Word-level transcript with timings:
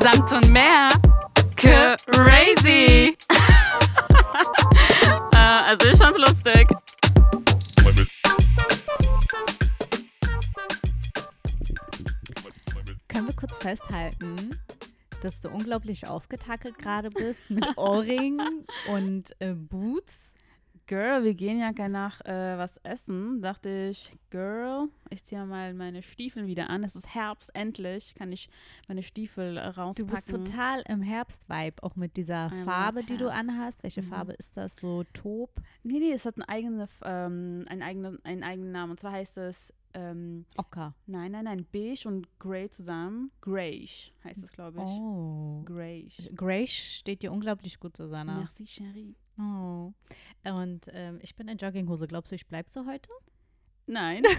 Samt 0.00 0.32
und 0.32 0.50
mehr. 0.50 0.88
Crazy. 1.56 3.16
äh, 5.32 5.36
also 5.36 5.88
ich 5.88 5.98
fand's 5.98 6.18
lustig. 6.18 6.68
Können 13.08 13.26
wir 13.28 13.34
kurz 13.34 13.56
festhalten, 13.58 14.60
dass 15.22 15.40
du 15.40 15.48
unglaublich 15.48 16.06
aufgetakelt 16.06 16.78
gerade 16.78 17.10
bist 17.10 17.50
mit 17.50 17.66
Ohrring 17.76 18.38
und 18.88 19.34
äh, 19.40 19.54
Boots? 19.54 20.35
Girl, 20.88 21.24
wir 21.24 21.34
gehen 21.34 21.58
ja 21.58 21.72
gleich 21.72 21.88
nach 21.88 22.20
äh, 22.24 22.56
was 22.58 22.76
essen. 22.84 23.42
Dachte 23.42 23.88
ich, 23.90 24.12
Girl, 24.30 24.88
ich 25.10 25.24
ziehe 25.24 25.44
mal 25.44 25.74
meine 25.74 26.00
Stiefel 26.02 26.46
wieder 26.46 26.70
an. 26.70 26.84
Es 26.84 26.94
ist 26.94 27.12
Herbst, 27.12 27.50
endlich 27.54 28.14
kann 28.14 28.30
ich 28.30 28.48
meine 28.86 29.02
Stiefel 29.02 29.56
äh, 29.56 29.66
rauspacken. 29.66 30.06
Du 30.06 30.14
bist 30.14 30.30
total 30.30 30.82
im 30.88 31.02
Herbst-Vibe, 31.02 31.82
auch 31.82 31.96
mit 31.96 32.16
dieser 32.16 32.52
I 32.52 32.62
Farbe, 32.64 33.02
die 33.02 33.16
du 33.16 33.28
anhast. 33.32 33.82
Welche 33.82 34.02
Mhm. 34.02 34.06
Farbe 34.06 34.32
ist 34.34 34.56
das? 34.56 34.76
So 34.76 35.02
Taub? 35.12 35.50
Nee, 35.82 35.98
nee, 35.98 36.12
es 36.12 36.24
hat 36.24 36.36
einen 36.36 36.48
eigenen, 36.48 36.88
ähm, 37.04 37.64
einen 37.68 37.82
eigenen, 37.82 38.24
einen 38.24 38.44
eigenen 38.44 38.70
Namen. 38.70 38.92
Und 38.92 39.00
zwar 39.00 39.10
heißt 39.12 39.38
es, 39.38 39.72
ähm, 39.92 40.44
Ocker. 40.56 40.94
nein, 41.06 41.32
nein, 41.32 41.44
nein, 41.46 41.66
beige 41.72 42.06
und 42.06 42.28
grey 42.38 42.68
zusammen. 42.70 43.32
Greyish 43.40 44.12
heißt 44.22 44.40
es, 44.44 44.52
glaube 44.52 44.78
ich. 44.78 44.84
Oh. 44.88 45.62
Greyish. 45.64 46.30
Grey 46.36 46.66
steht 46.68 47.22
dir 47.22 47.32
unglaublich 47.32 47.80
gut, 47.80 47.96
Susanna. 47.96 48.38
Merci, 48.38 48.64
chérie. 48.66 49.14
Oh. 49.38 49.92
Und 50.44 50.88
ähm, 50.92 51.18
ich 51.22 51.34
bin 51.36 51.48
in 51.48 51.58
Jogginghose. 51.58 52.06
Glaubst 52.08 52.30
du, 52.32 52.36
ich 52.36 52.46
bleib 52.46 52.68
so 52.68 52.86
heute? 52.86 53.10
Nein. 53.86 54.22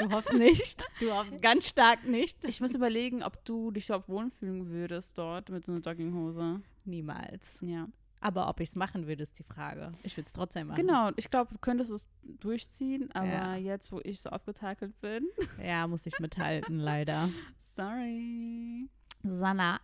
Du 0.00 0.10
hoffst 0.10 0.32
nicht. 0.32 0.84
Du 0.98 1.12
hoffst 1.12 1.40
ganz 1.42 1.68
stark 1.68 2.04
nicht. 2.04 2.44
ich 2.44 2.60
muss 2.60 2.74
überlegen, 2.74 3.22
ob 3.22 3.44
du 3.44 3.70
dich 3.70 3.86
überhaupt 3.86 4.08
wohlfühlen 4.08 4.68
würdest 4.68 5.16
dort 5.16 5.48
mit 5.50 5.64
so 5.64 5.72
einer 5.72 5.80
Jogginghose. 5.80 6.60
Niemals. 6.84 7.58
Ja. 7.62 7.86
Aber 8.20 8.48
ob 8.48 8.60
ich 8.60 8.70
es 8.70 8.76
machen 8.76 9.06
würde, 9.06 9.22
ist 9.22 9.38
die 9.38 9.44
Frage. 9.44 9.92
Ich 10.02 10.16
würde 10.16 10.26
es 10.26 10.32
trotzdem 10.32 10.66
machen. 10.68 10.76
Genau, 10.80 11.10
ich 11.16 11.30
glaube, 11.30 11.52
du 11.52 11.58
könntest 11.60 11.90
es 11.90 12.08
durchziehen, 12.22 13.10
aber 13.12 13.26
Ja. 13.28 13.56
jetzt, 13.56 13.92
wo 13.92 14.00
ich 14.02 14.20
so 14.20 14.30
aufgetakelt 14.30 14.98
bin, 15.00 15.28
Ja, 15.62 15.86
muss 15.86 16.04
ich 16.06 16.18
mithalten, 16.18 16.78
leider. 16.80 17.28
sorry. 17.76 18.88
Susanna, 19.22 19.80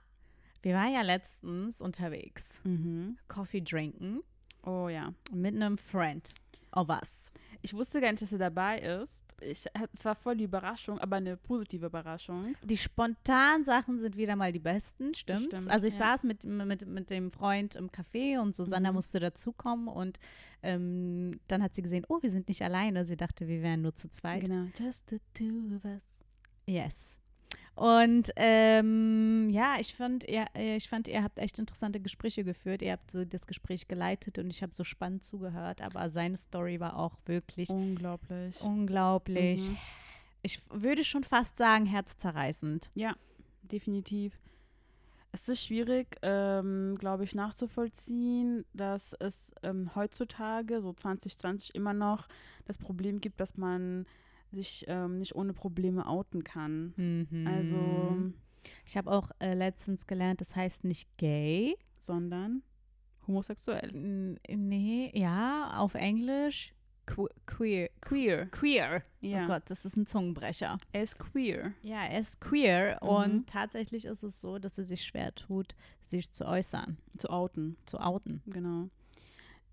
wir 0.66 0.74
waren 0.74 0.92
ja 0.92 1.02
letztens 1.02 1.80
unterwegs. 1.80 2.60
Mhm. 2.64 3.18
Coffee 3.28 3.60
trinken 3.62 4.20
Oh 4.64 4.88
ja. 4.88 5.14
mit 5.32 5.54
einem 5.54 5.78
Friend. 5.78 6.34
Oh 6.74 6.82
was? 6.88 7.30
Ich 7.62 7.72
wusste 7.72 8.00
gar 8.00 8.10
nicht, 8.10 8.20
dass 8.22 8.32
er 8.32 8.38
dabei 8.38 8.80
ist. 8.80 9.22
Ich, 9.40 9.64
es 9.92 10.04
war 10.04 10.16
voll 10.16 10.36
die 10.36 10.44
Überraschung, 10.44 10.98
aber 10.98 11.16
eine 11.16 11.36
positive 11.36 11.86
Überraschung. 11.86 12.56
Die 12.64 12.76
spontanen 12.76 13.62
Sachen 13.64 13.98
sind 13.98 14.16
wieder 14.16 14.34
mal 14.34 14.50
die 14.50 14.58
besten, 14.58 15.14
stimmt's? 15.14 15.46
Stimmt, 15.46 15.68
also 15.68 15.86
ich 15.86 15.92
ja. 15.92 15.98
saß 16.00 16.24
mit, 16.24 16.44
mit, 16.44 16.84
mit 16.86 17.10
dem 17.10 17.30
Freund 17.30 17.76
im 17.76 17.90
Café 17.90 18.40
und 18.40 18.56
Susanna 18.56 18.88
Mhm. 18.90 18.94
musste 18.96 19.20
dazukommen 19.20 19.86
und 19.86 20.18
ähm, 20.64 21.38
dann 21.46 21.62
hat 21.62 21.74
sie 21.74 21.82
gesehen, 21.82 22.04
oh, 22.08 22.18
wir 22.22 22.30
sind 22.30 22.48
nicht 22.48 22.62
alleine. 22.62 23.04
Sie 23.04 23.16
dachte, 23.16 23.46
wir 23.46 23.62
wären 23.62 23.82
nur 23.82 23.94
zu 23.94 24.08
zweit. 24.08 24.46
Genau. 24.46 24.68
Just 24.78 25.08
the 25.10 25.20
two 25.32 25.76
of 25.76 25.84
us. 25.84 26.24
Yes. 26.66 27.18
Und 27.76 28.30
ähm, 28.36 29.50
ja, 29.50 29.76
ich 29.78 29.94
fand, 29.94 30.24
ihr, 30.26 30.46
äh, 30.54 30.76
ich 30.76 30.88
fand, 30.88 31.08
ihr 31.08 31.22
habt 31.22 31.38
echt 31.38 31.58
interessante 31.58 32.00
Gespräche 32.00 32.42
geführt. 32.42 32.80
Ihr 32.80 32.92
habt 32.92 33.10
so 33.10 33.24
das 33.26 33.46
Gespräch 33.46 33.86
geleitet 33.86 34.38
und 34.38 34.48
ich 34.48 34.62
habe 34.62 34.72
so 34.72 34.82
spannend 34.82 35.24
zugehört. 35.24 35.82
Aber 35.82 36.08
seine 36.08 36.38
Story 36.38 36.80
war 36.80 36.96
auch 36.96 37.18
wirklich 37.26 37.68
Unglaublich. 37.68 38.58
unglaublich. 38.62 39.68
Mhm. 39.68 39.76
Ich 40.42 40.62
würde 40.70 41.04
schon 41.04 41.22
fast 41.22 41.58
sagen, 41.58 41.84
herzzerreißend. 41.84 42.88
Ja, 42.94 43.14
definitiv. 43.62 44.32
Es 45.32 45.46
ist 45.50 45.62
schwierig, 45.62 46.16
ähm, 46.22 46.96
glaube 46.98 47.24
ich, 47.24 47.34
nachzuvollziehen, 47.34 48.64
dass 48.72 49.12
es 49.20 49.50
ähm, 49.62 49.94
heutzutage, 49.94 50.80
so 50.80 50.94
2020, 50.94 51.74
immer 51.74 51.92
noch 51.92 52.26
das 52.64 52.78
Problem 52.78 53.20
gibt, 53.20 53.38
dass 53.38 53.58
man 53.58 54.06
sich 54.56 54.84
ähm, 54.88 55.18
nicht 55.18 55.34
ohne 55.36 55.52
Probleme 55.52 56.06
outen 56.06 56.42
kann. 56.42 56.92
Mhm. 56.96 57.46
Also, 57.46 58.32
ich 58.84 58.96
habe 58.96 59.10
auch 59.12 59.30
äh, 59.38 59.54
letztens 59.54 60.06
gelernt, 60.08 60.40
das 60.40 60.56
heißt 60.56 60.82
nicht 60.84 61.08
gay. 61.18 61.76
sondern 61.98 62.62
homosexuell. 63.26 63.90
Nee, 64.48 65.10
ja, 65.14 65.74
auf 65.78 65.94
Englisch 65.94 66.72
que 67.06 67.26
queer. 67.46 67.88
Queer. 68.00 68.46
Queer. 68.46 69.02
Ja. 69.20 69.44
Oh 69.44 69.46
Gott, 69.48 69.62
das 69.66 69.84
ist 69.84 69.96
ein 69.96 70.06
Zungenbrecher. 70.06 70.78
Er 70.92 71.02
ist 71.02 71.18
queer. 71.18 71.72
Ja, 71.82 72.04
er 72.04 72.20
ist 72.20 72.40
queer 72.40 72.98
Mhm. 73.02 73.08
und 73.08 73.46
tatsächlich 73.48 74.04
ist 74.04 74.22
es 74.24 74.40
so, 74.40 74.58
dass 74.58 74.76
er 74.78 74.84
sich 74.84 75.02
schwer 75.04 75.34
tut, 75.34 75.74
sich 76.02 76.32
zu 76.32 76.44
äußern, 76.46 76.96
Zu 77.18 77.30
outen. 77.30 77.76
zu 77.86 77.98
outen. 78.00 78.42
Genau. 78.46 78.88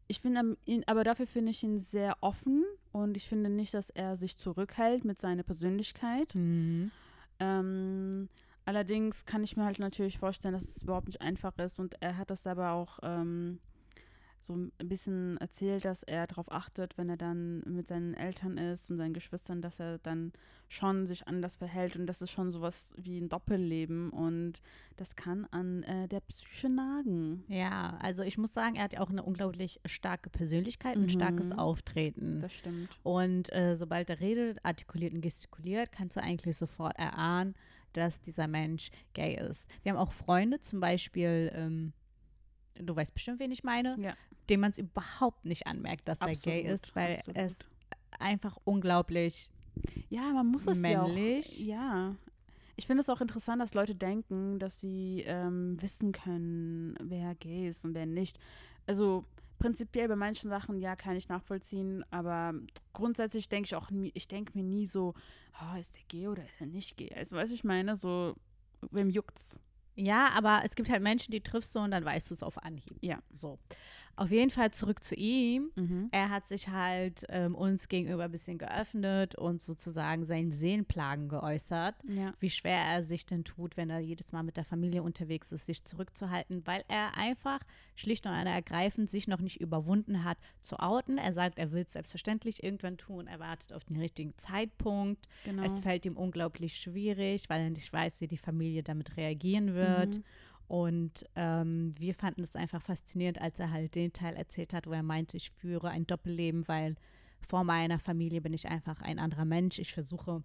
Ich 0.08 0.20
finde 0.20 0.58
ihn, 0.66 0.84
aber 0.88 1.04
dafür 1.04 1.28
finde 1.28 1.52
ich 1.52 1.64
ihn 1.64 1.80
sehr 1.80 2.18
offen 2.22 2.64
und 2.92 3.18
ich 3.18 3.28
finde 3.28 3.50
nicht, 3.50 3.74
dass 3.74 3.90
er 3.90 4.18
sich 4.18 4.38
zurückhält 4.38 5.06
mit 5.06 5.20
seiner 5.20 5.44
Persönlichkeit. 5.44 6.36
Mhm. 6.36 6.92
Ähm, 7.40 8.30
allerdings 8.66 9.26
kann 9.26 9.44
ich 9.44 9.58
mir 9.58 9.66
halt 9.66 9.80
natürlich 9.80 10.18
vorstellen, 10.20 10.54
dass 10.54 10.68
es 10.68 10.84
überhaupt 10.84 11.08
nicht 11.08 11.22
einfach 11.22 11.58
ist 11.58 11.80
und 11.80 11.96
er 12.02 12.18
hat 12.18 12.30
das 12.30 12.46
aber 12.46 12.72
auch 12.72 13.00
ähm, 13.02 13.60
so 14.46 14.56
ein 14.56 14.72
bisschen 14.78 15.38
erzählt, 15.38 15.86
dass 15.86 16.04
er 16.04 16.28
darauf 16.28 16.52
achtet, 16.52 16.98
wenn 16.98 17.10
er 17.10 17.18
dann 17.18 17.62
mit 17.62 17.88
seinen 17.88 18.14
Eltern 18.14 18.58
ist 18.58 18.90
und 18.90 18.98
seinen 18.98 19.14
Geschwistern, 19.14 19.62
dass 19.62 19.80
er 19.80 20.00
dann 20.00 20.34
schon 20.68 21.08
sich 21.08 21.28
anders 21.28 21.56
verhält 21.56 21.96
und 21.96 22.08
das 22.08 22.22
ist 22.22 22.32
schon 22.32 22.52
sowas 22.52 22.94
wie 22.98 23.20
ein 23.20 23.30
Doppelleben 23.30 24.10
und 24.10 24.62
das 24.98 25.16
kann 25.16 25.46
an 25.52 25.84
äh, 25.84 26.08
der 26.08 26.20
Psyche 26.22 26.70
nagen. 26.70 27.44
Ja, 27.48 27.98
also 28.02 28.24
ich 28.24 28.38
muss 28.38 28.54
sagen, 28.54 28.76
er 28.76 28.84
hat 28.84 28.94
ja 28.94 29.00
auch 29.02 29.10
eine 29.10 29.24
unglaublich 29.24 29.80
starke 29.86 30.30
Persönlichkeit 30.30 30.96
und 30.98 31.04
ein 31.04 31.10
starkes 31.10 31.50
Mhm. 31.50 31.60
Auftreten. 31.60 32.42
Das 32.42 32.54
stimmt. 32.54 32.90
Und 33.04 33.52
äh, 33.54 33.76
sobald 33.76 34.10
er 34.10 34.20
redet, 34.20 34.58
artikuliert 34.64 35.14
und 35.14 35.22
gestikuliert, 35.22 35.92
kannst 35.92 36.16
du 36.18 36.22
eigentlich 36.22 36.58
sofort 36.58 36.98
erahnen, 36.98 37.54
dass 37.94 38.22
dieser 38.22 38.48
Mensch 38.48 38.90
gay 39.14 39.36
ist. 39.40 39.70
Wir 39.84 39.92
haben 39.92 40.00
auch 40.00 40.12
Freunde, 40.12 40.60
zum 40.62 40.80
Beispiel, 40.80 41.52
ähm, 41.54 41.94
du 42.76 42.96
weißt 42.96 43.14
bestimmt, 43.14 43.40
wen 43.40 43.52
ich 43.52 43.64
meine, 43.64 43.96
Ja. 44.00 44.14
dem 44.50 44.62
man 44.62 44.72
es 44.72 44.78
überhaupt 44.78 45.46
nicht 45.46 45.68
anmerkt, 45.68 46.08
dass 46.08 46.20
er 46.22 46.28
gay 46.36 46.62
Absolut, 46.62 46.66
ist, 46.66 46.96
weil 46.96 47.16
absolut. 47.18 47.38
es 47.38 47.60
einfach 48.20 48.58
unglaublich 48.64 49.50
Ja, 50.10 50.32
man 50.34 50.48
muss 50.48 50.68
es 50.68 50.78
Männlich. 50.80 51.60
ja 51.68 52.08
auch. 52.10 52.10
Ja. 52.10 52.16
Ich 52.76 52.88
finde 52.88 53.02
es 53.02 53.10
auch 53.10 53.22
interessant, 53.22 53.62
dass 53.62 53.74
Leute 53.76 53.94
denken, 53.96 54.58
dass 54.60 54.80
sie 54.80 55.24
ähm, 55.28 55.80
wissen 55.82 56.12
können, 56.12 56.96
wer 57.00 57.36
gay 57.36 57.68
ist 57.70 57.86
und 57.86 57.94
wer 57.94 58.06
nicht. 58.08 58.40
Also 58.88 59.26
prinzipiell 59.60 60.08
bei 60.08 60.16
manchen 60.16 60.50
Sachen, 60.50 60.78
ja, 60.80 60.96
kann 60.96 61.16
ich 61.16 61.30
nachvollziehen, 61.30 62.04
aber 62.12 62.54
grundsätzlich 62.92 63.48
denke 63.48 63.68
ich 63.68 63.76
auch, 63.76 63.92
nie- 63.92 64.12
ich 64.16 64.28
denke 64.28 64.52
mir 64.58 64.64
nie 64.64 64.88
so, 64.88 65.14
oh, 65.62 65.78
ist 65.80 65.96
der 65.96 66.02
gay 66.08 66.28
oder 66.28 66.44
ist 66.44 66.60
er 66.60 66.68
nicht 66.68 66.98
gay? 66.98 67.14
Also, 67.16 67.36
weißt 67.36 67.52
du, 67.52 67.56
ich 67.56 67.64
meine, 67.64 67.96
so, 67.96 68.36
wem 68.92 69.10
juckt's? 69.10 69.58
Ja, 69.96 70.30
aber 70.30 70.62
es 70.64 70.76
gibt 70.76 70.90
halt 70.90 71.04
Menschen, 71.04 71.32
die 71.32 71.42
triffst 71.42 71.76
du 71.76 71.80
und 71.80 71.92
dann 71.92 72.04
weißt 72.06 72.30
du 72.32 72.34
es 72.34 72.44
auf 72.44 72.58
Anhieb. 72.64 72.98
Ja. 73.02 73.20
So. 73.30 73.60
Auf 74.16 74.30
jeden 74.30 74.52
Fall 74.52 74.72
zurück 74.72 75.04
zu 75.04 75.16
ihm. 75.16 75.72
Mhm. 75.76 76.10
Er 76.12 76.30
hat 76.30 76.48
sich 76.48 76.68
halt 76.68 77.26
ähm, 77.30 77.56
uns 77.56 77.88
gegenüber 77.88 78.26
ein 78.26 78.32
bisschen 78.32 78.60
geöffnet 78.60 79.36
und 79.36 79.62
sozusagen 79.62 80.24
seinen 80.24 80.52
Seelenplagen 80.52 81.30
geäußert. 81.30 81.96
Ja. 82.08 82.34
Wie 82.40 82.52
schwer 82.52 82.78
er 82.78 83.04
sich 83.04 83.26
denn 83.26 83.44
tut, 83.44 83.76
wenn 83.76 83.90
er 83.90 84.00
jedes 84.00 84.32
Mal 84.32 84.44
mit 84.44 84.58
der 84.58 84.66
Familie 84.66 85.02
unterwegs 85.02 85.52
ist, 85.52 85.66
sich 85.66 85.84
zurückzuhalten, 85.84 86.62
weil 86.66 86.84
er 86.88 87.18
einfach 87.18 87.60
schlicht 87.96 88.26
und 88.28 88.34
ergreifend 88.34 89.10
sich 89.10 89.28
noch 89.28 89.40
nicht 89.40 89.60
überwunden 89.60 90.24
hat 90.24 90.38
zu 90.62 90.80
outen. 90.80 91.18
Er 91.18 91.34
sagt, 91.34 91.58
er 91.58 91.72
will 91.72 91.84
es 91.84 91.94
selbstverständlich 91.94 92.64
irgendwann 92.64 92.98
tun, 92.98 93.26
er 93.26 93.40
wartet 93.40 93.74
auf 93.74 93.84
den 93.84 93.98
richtigen 93.98 94.38
Zeitpunkt. 94.38 95.28
Genau. 95.44 95.64
Es 95.64 95.80
fällt 95.80 96.06
ihm 96.06 96.18
unglaublich 96.18 96.76
schwierig, 96.76 97.50
weil 97.50 97.62
er 97.62 97.70
nicht 97.72 97.92
weiß, 97.92 98.22
wie 98.22 98.28
die 98.28 98.38
Familie 98.38 98.84
damit 98.84 99.18
reagieren 99.18 99.74
wird. 99.74 100.18
Mhm. 100.18 100.24
Und 100.68 101.26
ähm, 101.36 101.94
wir 101.98 102.16
fanden 102.16 102.42
es 102.42 102.56
einfach 102.56 102.82
faszinierend, 102.82 103.40
als 103.42 103.60
er 103.60 103.72
halt 103.72 103.96
den 103.96 104.14
Teil 104.14 104.36
erzählt 104.36 104.74
hat, 104.74 104.88
wo 104.88 104.92
er 104.92 105.04
meinte, 105.04 105.38
ich 105.38 105.52
führe 105.52 105.90
ein 105.90 106.08
Doppelleben, 106.08 106.68
weil 106.68 106.96
vor 107.48 107.64
meiner 107.64 108.00
Familie 108.00 108.42
bin 108.42 108.54
ich 108.54 108.68
einfach 108.68 109.02
ein 109.02 109.20
anderer 109.20 109.46
Mensch. 109.46 109.78
Ich 109.80 109.94
versuche 109.94 110.44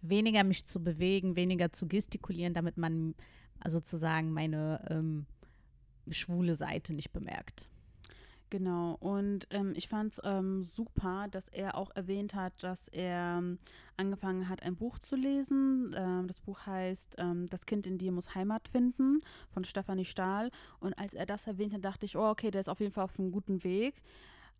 weniger 0.00 0.44
mich 0.44 0.64
zu 0.64 0.82
bewegen, 0.82 1.36
weniger 1.36 1.72
zu 1.72 1.86
gestikulieren, 1.86 2.54
damit 2.54 2.76
man 2.76 3.14
sozusagen 3.66 4.32
meine 4.32 4.86
ähm, 4.90 5.26
schwule 6.10 6.54
Seite 6.54 6.94
nicht 6.94 7.12
bemerkt. 7.12 7.68
Genau, 8.50 8.96
und 9.00 9.46
ähm, 9.50 9.74
ich 9.76 9.88
fand 9.88 10.14
es 10.14 10.20
ähm, 10.24 10.62
super, 10.62 11.26
dass 11.30 11.48
er 11.48 11.74
auch 11.74 11.90
erwähnt 11.94 12.34
hat, 12.34 12.54
dass 12.62 12.88
er 12.88 13.36
ähm, 13.38 13.58
angefangen 13.98 14.48
hat, 14.48 14.62
ein 14.62 14.74
Buch 14.74 14.98
zu 14.98 15.16
lesen. 15.16 15.94
Ähm, 15.94 16.26
das 16.26 16.40
Buch 16.40 16.64
heißt 16.64 17.16
ähm, 17.18 17.46
Das 17.48 17.66
Kind 17.66 17.86
in 17.86 17.98
dir 17.98 18.10
muss 18.10 18.34
Heimat 18.34 18.66
finden 18.68 19.20
von 19.50 19.64
Stefanie 19.64 20.06
Stahl. 20.06 20.50
Und 20.80 20.98
als 20.98 21.12
er 21.12 21.26
das 21.26 21.46
erwähnt 21.46 21.74
hat, 21.74 21.84
dachte 21.84 22.06
ich, 22.06 22.16
oh, 22.16 22.30
okay, 22.30 22.50
der 22.50 22.62
ist 22.62 22.70
auf 22.70 22.80
jeden 22.80 22.92
Fall 22.92 23.04
auf 23.04 23.18
einem 23.18 23.32
guten 23.32 23.62
Weg. 23.64 24.02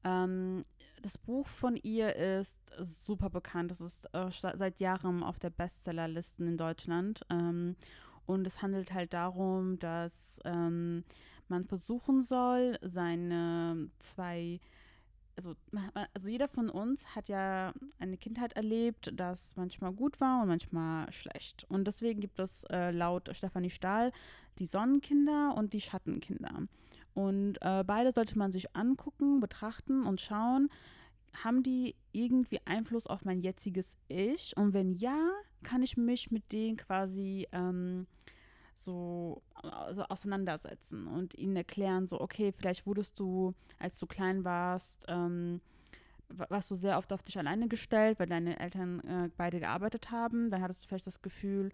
Ähm, 0.05 0.65
das 1.01 1.17
Buch 1.17 1.49
von 1.49 1.75
ihr 1.77 2.15
ist 2.15 2.59
super 2.79 3.31
bekannt. 3.31 3.71
Es 3.73 3.81
ist 3.81 4.05
äh, 4.13 4.29
seit 4.31 4.81
Jahren 4.81 5.23
auf 5.23 5.39
der 5.39 5.51
Bestsellerlisten 5.51 6.47
in 6.47 6.59
Deutschland. 6.59 7.23
Und 7.31 8.47
es 8.47 8.61
handelt 8.61 8.93
halt 8.93 9.15
darum, 9.15 9.79
dass 9.79 10.39
man 11.51 11.65
versuchen 11.65 12.23
soll, 12.23 12.79
seine 12.83 13.91
zwei 13.99 14.61
also, 15.39 15.55
also 16.15 16.29
jeder 16.29 16.49
von 16.49 16.69
uns 16.69 17.15
hat 17.15 17.29
ja 17.29 17.73
eine 18.01 18.17
Kindheit 18.17 18.55
erlebt, 18.55 19.13
das 19.15 19.55
manchmal 19.55 19.93
gut 19.93 20.21
war 20.21 20.43
und 20.43 20.49
manchmal 20.49 21.13
schlecht. 21.13 21.65
Und 21.69 21.87
deswegen 21.87 22.19
gibt 22.19 22.41
es 22.41 22.65
äh, 22.65 22.91
laut 22.91 23.31
Stefanie 23.33 23.71
Stahl 23.71 24.11
die 24.59 24.67
Sonnenkinder 24.67 25.55
und 25.57 25.75
die 25.75 25.81
Schattenkinder. 25.81 26.67
Und 27.15 27.57
äh, 27.61 27.85
beide 27.85 28.11
sollte 28.13 28.37
man 28.37 28.51
sich 28.51 28.75
angucken, 28.75 29.39
betrachten 29.39 30.03
und 30.03 30.21
schauen, 30.21 30.71
haben 31.45 31.63
die 31.63 31.95
irgendwie 32.11 32.61
Einfluss 32.65 33.07
auf 33.07 33.25
mein 33.25 33.41
jetziges 33.41 33.97
Ich? 34.09 34.57
Und 34.57 34.73
wenn 34.73 34.93
ja, 34.93 35.31
kann 35.63 35.85
ich 35.85 35.97
mich 35.97 36.33
mit 36.33 36.51
denen 36.51 36.77
quasi 36.77 37.47
ähm, 37.53 38.09
so 38.85 39.43
also 39.63 40.05
auseinandersetzen 40.05 41.07
und 41.07 41.35
ihnen 41.35 41.57
erklären, 41.57 42.07
so, 42.07 42.21
okay, 42.21 42.53
vielleicht 42.57 42.87
wurdest 42.87 43.19
du, 43.19 43.55
als 43.79 43.99
du 43.99 44.07
klein 44.07 44.45
warst, 44.45 45.05
ähm, 45.09 45.61
warst 46.29 46.71
du 46.71 46.77
sehr 46.77 46.99
oft 46.99 47.13
auf 47.13 47.23
dich 47.23 47.39
alleine 47.39 47.69
gestellt, 47.69 48.19
weil 48.19 48.27
deine 48.27 48.61
Eltern 48.61 49.01
äh, 49.01 49.31
beide 49.37 49.61
gearbeitet 49.61 50.11
haben. 50.11 50.51
Dann 50.51 50.63
hattest 50.63 50.85
du 50.85 50.89
vielleicht 50.89 51.07
das 51.07 51.23
Gefühl, 51.23 51.71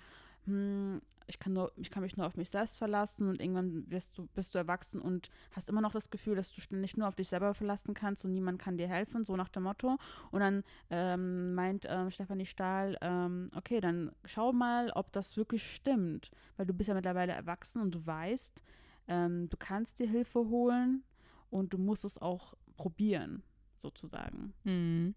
hm, 0.47 1.01
ich 1.27 1.39
kann, 1.39 1.53
nur, 1.55 1.73
ich 1.77 1.91
kann 1.91 2.03
mich 2.03 2.17
nur 2.17 2.27
auf 2.27 2.37
mich 2.37 2.51
selbst 2.51 2.79
verlassen 2.79 3.29
und 3.29 3.41
irgendwann 3.41 3.91
wirst 3.91 4.19
du, 4.19 4.27
bist 4.35 4.55
du 4.55 4.59
erwachsen 4.59 5.01
und 5.01 5.31
hast 5.53 5.69
immer 5.69 5.81
noch 5.81 5.93
das 5.93 6.11
Gefühl, 6.11 6.37
dass 6.37 6.53
du 6.53 6.61
ständig 6.61 6.97
nur 6.97 7.09
auf 7.09 7.15
dich 7.15 7.29
selber 7.29 7.55
verlassen 7.55 7.95
kannst 7.95 8.25
und 8.25 8.33
niemand 8.33 8.59
kann 8.59 8.77
dir 8.77 8.89
helfen, 8.89 9.25
so 9.25 9.37
nach 9.37 9.49
dem 9.49 9.63
Motto. 9.63 9.97
Und 10.31 10.41
dann 10.41 10.65
ähm, 10.91 11.55
meint 11.55 11.87
ähm, 11.89 12.11
Stefanie 12.11 12.47
Stahl, 12.47 12.99
ähm, 13.01 13.51
okay, 13.57 13.81
dann 13.81 14.13
schau 14.25 14.53
mal, 14.53 14.91
ob 14.91 15.13
das 15.13 15.37
wirklich 15.37 15.75
stimmt, 15.75 16.31
weil 16.57 16.67
du 16.67 16.75
bist 16.75 16.89
ja 16.89 16.95
mittlerweile 16.95 17.33
erwachsen 17.33 17.81
und 17.81 17.95
du 17.95 18.05
weißt, 18.05 18.63
ähm, 19.09 19.49
du 19.49 19.57
kannst 19.57 19.99
dir 19.99 20.09
Hilfe 20.09 20.41
holen 20.41 21.05
und 21.51 21.73
du 21.73 21.79
musst 21.79 22.05
es 22.05 22.19
auch 22.19 22.55
probieren, 22.77 23.43
sozusagen. 23.77 24.53
Mhm. 24.65 25.15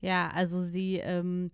Ja, 0.00 0.30
also 0.30 0.60
sie 0.60 0.96
ähm, 0.96 1.50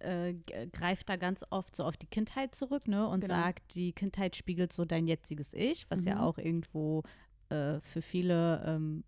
äh, 0.00 0.34
greift 0.72 1.08
da 1.08 1.16
ganz 1.16 1.44
oft 1.50 1.74
so 1.76 1.84
auf 1.84 1.96
die 1.96 2.06
Kindheit 2.06 2.54
zurück 2.54 2.88
ne, 2.88 3.06
und 3.06 3.22
genau. 3.22 3.34
sagt, 3.34 3.74
die 3.74 3.92
Kindheit 3.92 4.36
spiegelt 4.36 4.72
so 4.72 4.84
dein 4.84 5.06
jetziges 5.06 5.54
Ich, 5.54 5.90
was 5.90 6.02
mhm. 6.02 6.08
ja 6.08 6.20
auch 6.20 6.38
irgendwo 6.38 7.02
äh, 7.50 7.80
für 7.80 8.02
viele 8.02 8.62
ähm, 8.66 9.04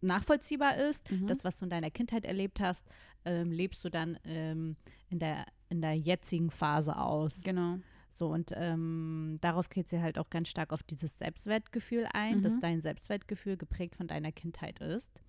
nachvollziehbar 0.00 0.76
ist. 0.76 1.10
Mhm. 1.10 1.26
Das, 1.26 1.44
was 1.44 1.58
du 1.58 1.64
in 1.66 1.70
deiner 1.70 1.90
Kindheit 1.90 2.24
erlebt 2.24 2.60
hast, 2.60 2.86
ähm, 3.24 3.50
lebst 3.50 3.84
du 3.84 3.88
dann 3.88 4.18
ähm, 4.24 4.76
in, 5.08 5.18
der, 5.18 5.46
in 5.68 5.80
der 5.80 5.94
jetzigen 5.94 6.50
Phase 6.50 6.96
aus. 6.96 7.42
Genau. 7.42 7.78
So, 8.10 8.28
und 8.28 8.52
ähm, 8.54 9.38
darauf 9.40 9.68
geht 9.68 9.88
sie 9.88 10.00
halt 10.00 10.18
auch 10.18 10.30
ganz 10.30 10.48
stark 10.48 10.72
auf 10.72 10.84
dieses 10.84 11.18
Selbstwertgefühl 11.18 12.06
ein, 12.12 12.38
mhm. 12.38 12.42
dass 12.42 12.60
dein 12.60 12.80
Selbstwertgefühl 12.80 13.56
geprägt 13.56 13.96
von 13.96 14.06
deiner 14.06 14.30
Kindheit 14.30 14.78
ist, 14.78 15.20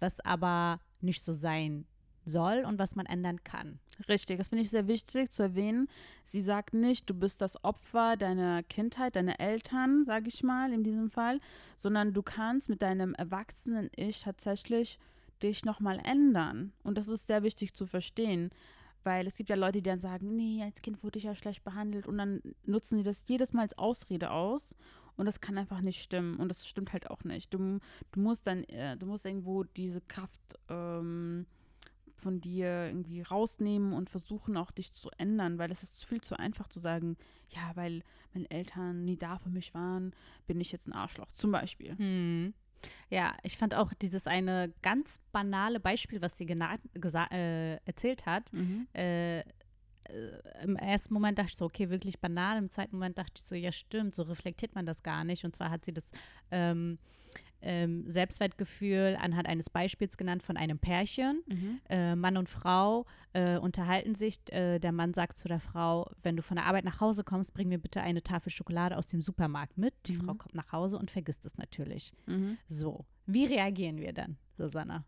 was 0.00 0.18
aber 0.18 0.80
nicht 1.00 1.22
so 1.22 1.32
sein 1.32 1.86
soll 2.24 2.64
und 2.66 2.78
was 2.78 2.96
man 2.96 3.06
ändern 3.06 3.44
kann. 3.44 3.78
Richtig, 4.08 4.38
das 4.38 4.48
finde 4.48 4.62
ich 4.62 4.70
sehr 4.70 4.88
wichtig 4.88 5.30
zu 5.30 5.42
erwähnen. 5.42 5.88
Sie 6.24 6.40
sagt 6.40 6.74
nicht, 6.74 7.08
du 7.08 7.14
bist 7.14 7.40
das 7.40 7.62
Opfer 7.64 8.16
deiner 8.16 8.62
Kindheit, 8.64 9.14
deiner 9.14 9.38
Eltern, 9.38 10.04
sage 10.04 10.28
ich 10.28 10.42
mal 10.42 10.72
in 10.72 10.82
diesem 10.82 11.10
Fall, 11.10 11.40
sondern 11.76 12.12
du 12.12 12.22
kannst 12.22 12.68
mit 12.68 12.82
deinem 12.82 13.14
erwachsenen 13.14 13.90
Ich 13.94 14.22
tatsächlich 14.22 14.98
dich 15.42 15.64
nochmal 15.64 16.00
ändern. 16.04 16.72
Und 16.82 16.98
das 16.98 17.08
ist 17.08 17.26
sehr 17.26 17.42
wichtig 17.42 17.74
zu 17.74 17.86
verstehen, 17.86 18.50
weil 19.04 19.26
es 19.26 19.36
gibt 19.36 19.48
ja 19.48 19.56
Leute, 19.56 19.80
die 19.80 19.88
dann 19.88 20.00
sagen, 20.00 20.34
nee, 20.34 20.62
als 20.62 20.82
Kind 20.82 21.04
wurde 21.04 21.18
ich 21.18 21.24
ja 21.24 21.34
schlecht 21.34 21.62
behandelt 21.62 22.06
und 22.06 22.18
dann 22.18 22.40
nutzen 22.64 22.98
die 22.98 23.04
das 23.04 23.22
jedes 23.26 23.52
Mal 23.52 23.62
als 23.62 23.78
Ausrede 23.78 24.30
aus 24.30 24.74
und 25.16 25.26
das 25.26 25.40
kann 25.40 25.58
einfach 25.58 25.80
nicht 25.80 26.02
stimmen 26.02 26.36
und 26.36 26.48
das 26.48 26.66
stimmt 26.66 26.92
halt 26.92 27.10
auch 27.10 27.22
nicht. 27.24 27.52
Du, 27.54 27.78
du 28.12 28.20
musst 28.20 28.46
dann, 28.46 28.64
äh, 28.64 28.96
du 28.96 29.06
musst 29.06 29.26
irgendwo 29.26 29.62
diese 29.62 30.00
Kraft 30.00 30.58
ähm, 30.68 31.46
von 32.24 32.40
dir 32.40 32.86
irgendwie 32.86 33.22
rausnehmen 33.22 33.92
und 33.92 34.10
versuchen 34.10 34.56
auch 34.56 34.70
dich 34.70 34.92
zu 34.92 35.10
ändern, 35.18 35.58
weil 35.58 35.70
es 35.70 35.82
ist 35.82 36.04
viel 36.04 36.20
zu 36.20 36.38
einfach 36.38 36.68
zu 36.68 36.80
sagen, 36.80 37.16
ja, 37.50 37.70
weil 37.74 38.02
meine 38.32 38.50
Eltern 38.50 39.04
nie 39.04 39.16
da 39.16 39.38
für 39.38 39.50
mich 39.50 39.74
waren, 39.74 40.12
bin 40.46 40.60
ich 40.60 40.72
jetzt 40.72 40.88
ein 40.88 40.92
Arschloch, 40.92 41.30
zum 41.32 41.52
Beispiel. 41.52 41.96
Hm. 41.96 42.54
Ja, 43.08 43.34
ich 43.42 43.56
fand 43.56 43.74
auch 43.74 43.92
dieses 43.94 44.26
eine 44.26 44.72
ganz 44.82 45.20
banale 45.32 45.80
Beispiel, 45.80 46.20
was 46.20 46.36
sie 46.36 46.46
äh, 46.46 47.76
erzählt 47.84 48.26
hat. 48.26 48.52
Mhm. 48.52 48.88
Äh, 48.94 49.40
äh, 49.40 49.44
Im 50.62 50.76
ersten 50.76 51.14
Moment 51.14 51.38
dachte 51.38 51.50
ich 51.52 51.56
so, 51.56 51.64
okay, 51.64 51.88
wirklich 51.90 52.20
banal. 52.20 52.58
Im 52.58 52.68
zweiten 52.68 52.96
Moment 52.96 53.16
dachte 53.16 53.34
ich 53.36 53.44
so, 53.44 53.54
ja, 53.54 53.72
stimmt, 53.72 54.14
so 54.14 54.22
reflektiert 54.22 54.74
man 54.74 54.86
das 54.86 55.02
gar 55.02 55.24
nicht. 55.24 55.44
Und 55.44 55.56
zwar 55.56 55.70
hat 55.70 55.84
sie 55.84 55.94
das 55.94 56.10
ähm, 56.50 56.98
ähm, 57.64 58.08
Selbstwertgefühl 58.08 59.16
anhand 59.20 59.48
eines 59.48 59.70
Beispiels 59.70 60.16
genannt 60.16 60.42
von 60.42 60.56
einem 60.56 60.78
Pärchen. 60.78 61.42
Mhm. 61.46 61.80
Äh, 61.88 62.16
Mann 62.16 62.36
und 62.36 62.48
Frau 62.48 63.06
äh, 63.32 63.58
unterhalten 63.58 64.14
sich. 64.14 64.40
Äh, 64.52 64.78
der 64.78 64.92
Mann 64.92 65.14
sagt 65.14 65.38
zu 65.38 65.48
der 65.48 65.60
Frau, 65.60 66.10
wenn 66.22 66.36
du 66.36 66.42
von 66.42 66.56
der 66.56 66.66
Arbeit 66.66 66.84
nach 66.84 67.00
Hause 67.00 67.24
kommst, 67.24 67.54
bring 67.54 67.68
mir 67.68 67.78
bitte 67.78 68.00
eine 68.00 68.22
Tafel 68.22 68.50
Schokolade 68.50 68.96
aus 68.96 69.06
dem 69.06 69.22
Supermarkt 69.22 69.78
mit. 69.78 69.94
Die 70.06 70.14
mhm. 70.14 70.24
Frau 70.24 70.34
kommt 70.34 70.54
nach 70.54 70.72
Hause 70.72 70.98
und 70.98 71.10
vergisst 71.10 71.44
es 71.44 71.56
natürlich. 71.56 72.12
Mhm. 72.26 72.58
So, 72.68 73.04
wie 73.26 73.46
reagieren 73.46 73.98
wir 73.98 74.12
dann, 74.12 74.36
Susanna? 74.56 75.04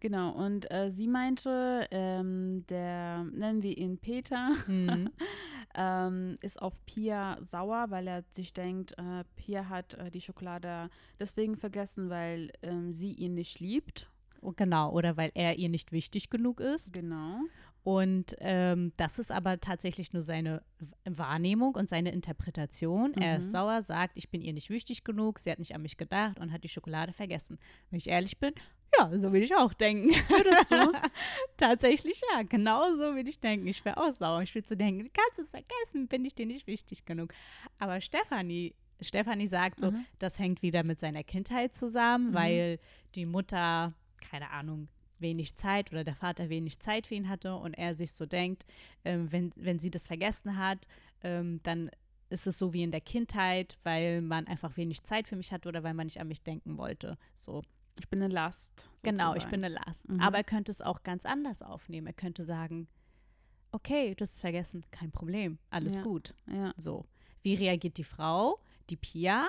Genau, 0.00 0.32
und 0.32 0.70
äh, 0.70 0.90
sie 0.90 1.08
meinte, 1.08 1.86
ähm, 1.90 2.64
der, 2.68 3.24
nennen 3.24 3.62
wir 3.62 3.76
ihn 3.76 3.98
Peter, 3.98 4.50
mhm. 4.66 5.10
ähm, 5.74 6.36
ist 6.42 6.60
auf 6.60 6.74
Pia 6.86 7.38
sauer, 7.42 7.86
weil 7.90 8.06
er 8.06 8.24
sich 8.30 8.52
denkt, 8.52 8.92
äh, 8.98 9.24
Pia 9.36 9.68
hat 9.68 9.94
äh, 9.94 10.10
die 10.10 10.20
Schokolade 10.20 10.90
deswegen 11.18 11.56
vergessen, 11.56 12.10
weil 12.10 12.52
ähm, 12.62 12.92
sie 12.92 13.12
ihn 13.12 13.34
nicht 13.34 13.60
liebt. 13.60 14.10
Genau, 14.56 14.92
oder 14.92 15.16
weil 15.16 15.30
er 15.34 15.58
ihr 15.58 15.68
nicht 15.68 15.90
wichtig 15.90 16.28
genug 16.28 16.60
ist. 16.60 16.92
Genau. 16.92 17.40
Und 17.84 18.34
ähm, 18.38 18.92
das 18.96 19.18
ist 19.18 19.30
aber 19.30 19.60
tatsächlich 19.60 20.14
nur 20.14 20.22
seine 20.22 20.62
Wahrnehmung 21.04 21.74
und 21.74 21.86
seine 21.86 22.12
Interpretation. 22.12 23.12
Mhm. 23.14 23.22
Er 23.22 23.38
ist 23.38 23.48
mhm. 23.48 23.52
sauer, 23.52 23.82
sagt, 23.82 24.16
ich 24.16 24.30
bin 24.30 24.40
ihr 24.40 24.54
nicht 24.54 24.70
wichtig 24.70 25.04
genug, 25.04 25.38
sie 25.38 25.50
hat 25.50 25.58
nicht 25.58 25.74
an 25.74 25.82
mich 25.82 25.98
gedacht 25.98 26.40
und 26.40 26.50
hat 26.50 26.64
die 26.64 26.68
Schokolade 26.68 27.12
vergessen. 27.12 27.58
Wenn 27.90 27.98
ich 27.98 28.08
ehrlich 28.08 28.38
bin, 28.38 28.54
ja, 28.98 29.10
so 29.18 29.32
will 29.34 29.42
ich 29.42 29.54
auch 29.54 29.74
denken. 29.74 30.08
Würdest 30.28 30.70
du? 30.70 30.92
Tatsächlich 31.58 32.22
ja, 32.32 32.42
genau 32.42 32.90
so 32.94 33.14
will 33.14 33.28
ich 33.28 33.38
denken. 33.38 33.66
Ich 33.66 33.84
wäre 33.84 33.98
auch 33.98 34.12
sauer. 34.12 34.40
Ich 34.40 34.54
würde 34.54 34.66
so 34.66 34.74
denken, 34.74 35.10
kannst 35.12 35.38
du 35.38 35.42
es 35.42 35.50
vergessen, 35.50 36.08
bin 36.08 36.24
ich 36.24 36.34
dir 36.34 36.46
nicht 36.46 36.66
wichtig 36.66 37.04
genug. 37.04 37.34
Aber 37.78 38.00
Stefanie, 38.00 38.74
Stefanie 39.02 39.48
sagt 39.48 39.80
so, 39.80 39.90
mhm. 39.90 40.06
das 40.18 40.38
hängt 40.38 40.62
wieder 40.62 40.84
mit 40.84 41.00
seiner 41.00 41.22
Kindheit 41.22 41.74
zusammen, 41.74 42.30
mhm. 42.30 42.34
weil 42.34 42.78
die 43.14 43.26
Mutter, 43.26 43.92
keine 44.30 44.50
Ahnung, 44.50 44.88
wenig 45.24 45.56
Zeit 45.56 45.90
oder 45.90 46.04
der 46.04 46.14
Vater 46.14 46.48
wenig 46.48 46.78
Zeit 46.78 47.08
für 47.08 47.16
ihn 47.16 47.28
hatte 47.28 47.56
und 47.56 47.74
er 47.74 47.94
sich 47.94 48.12
so 48.12 48.26
denkt, 48.26 48.64
ähm, 49.04 49.32
wenn, 49.32 49.52
wenn 49.56 49.80
sie 49.80 49.90
das 49.90 50.06
vergessen 50.06 50.56
hat, 50.56 50.86
ähm, 51.22 51.58
dann 51.64 51.90
ist 52.30 52.46
es 52.46 52.58
so 52.58 52.72
wie 52.72 52.82
in 52.82 52.92
der 52.92 53.00
Kindheit, 53.00 53.78
weil 53.82 54.20
man 54.20 54.46
einfach 54.46 54.76
wenig 54.76 55.02
Zeit 55.02 55.26
für 55.26 55.36
mich 55.36 55.52
hatte 55.52 55.68
oder 55.68 55.82
weil 55.82 55.94
man 55.94 56.06
nicht 56.06 56.20
an 56.20 56.28
mich 56.28 56.42
denken 56.42 56.78
wollte. 56.78 57.18
So. 57.36 57.62
Ich 57.98 58.08
bin 58.08 58.22
eine 58.22 58.32
Last. 58.32 58.80
Sozusagen. 58.80 59.16
Genau, 59.16 59.34
ich 59.34 59.46
bin 59.46 59.64
eine 59.64 59.74
Last. 59.74 60.08
Mhm. 60.08 60.20
Aber 60.20 60.38
er 60.38 60.44
könnte 60.44 60.70
es 60.70 60.80
auch 60.80 61.02
ganz 61.02 61.24
anders 61.24 61.62
aufnehmen. 61.62 62.06
Er 62.08 62.12
könnte 62.12 62.42
sagen, 62.42 62.88
okay, 63.70 64.14
du 64.14 64.22
hast 64.22 64.34
es 64.34 64.40
vergessen, 64.40 64.84
kein 64.90 65.10
Problem, 65.10 65.58
alles 65.70 65.96
ja. 65.96 66.02
gut. 66.02 66.34
Ja. 66.46 66.72
So. 66.76 67.06
Wie 67.42 67.54
reagiert 67.54 67.96
die 67.98 68.04
Frau? 68.04 68.58
Die 68.90 68.96
Pia. 68.96 69.48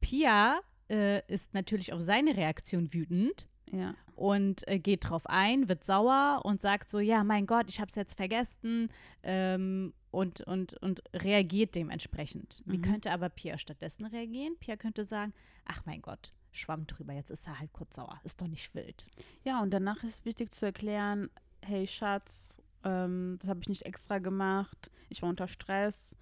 Pia 0.00 0.60
äh, 0.90 1.22
ist 1.32 1.54
natürlich 1.54 1.92
auf 1.92 2.00
seine 2.00 2.36
Reaktion 2.36 2.92
wütend. 2.92 3.48
Ja. 3.70 3.94
Und 4.18 4.66
äh, 4.66 4.80
geht 4.80 5.08
drauf 5.08 5.26
ein, 5.26 5.68
wird 5.68 5.84
sauer 5.84 6.40
und 6.42 6.60
sagt 6.60 6.90
so, 6.90 6.98
ja, 6.98 7.22
mein 7.22 7.46
Gott, 7.46 7.66
ich 7.68 7.78
habe 7.78 7.88
es 7.88 7.94
jetzt 7.94 8.16
vergessen 8.16 8.88
ähm, 9.22 9.94
und, 10.10 10.40
und, 10.40 10.72
und 10.82 11.02
reagiert 11.14 11.76
dementsprechend. 11.76 12.60
Mhm. 12.66 12.72
Wie 12.72 12.80
könnte 12.80 13.12
aber 13.12 13.28
Pia 13.28 13.58
stattdessen 13.58 14.06
reagieren? 14.06 14.56
Pia 14.58 14.76
könnte 14.76 15.04
sagen, 15.04 15.32
ach 15.66 15.82
mein 15.86 16.02
Gott, 16.02 16.32
Schwamm 16.50 16.88
drüber, 16.88 17.12
jetzt 17.12 17.30
ist 17.30 17.46
er 17.46 17.60
halt 17.60 17.72
kurz 17.72 17.94
sauer, 17.94 18.20
ist 18.24 18.40
doch 18.40 18.48
nicht 18.48 18.74
wild. 18.74 19.06
Ja, 19.44 19.62
und 19.62 19.70
danach 19.70 20.02
ist 20.02 20.24
wichtig 20.24 20.52
zu 20.52 20.66
erklären, 20.66 21.30
hey 21.62 21.86
Schatz, 21.86 22.60
ähm, 22.82 23.38
das 23.40 23.48
habe 23.48 23.60
ich 23.62 23.68
nicht 23.68 23.86
extra 23.86 24.18
gemacht, 24.18 24.90
ich 25.10 25.22
war 25.22 25.28
unter 25.28 25.46
Stress 25.46 26.16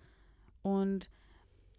und 0.60 1.08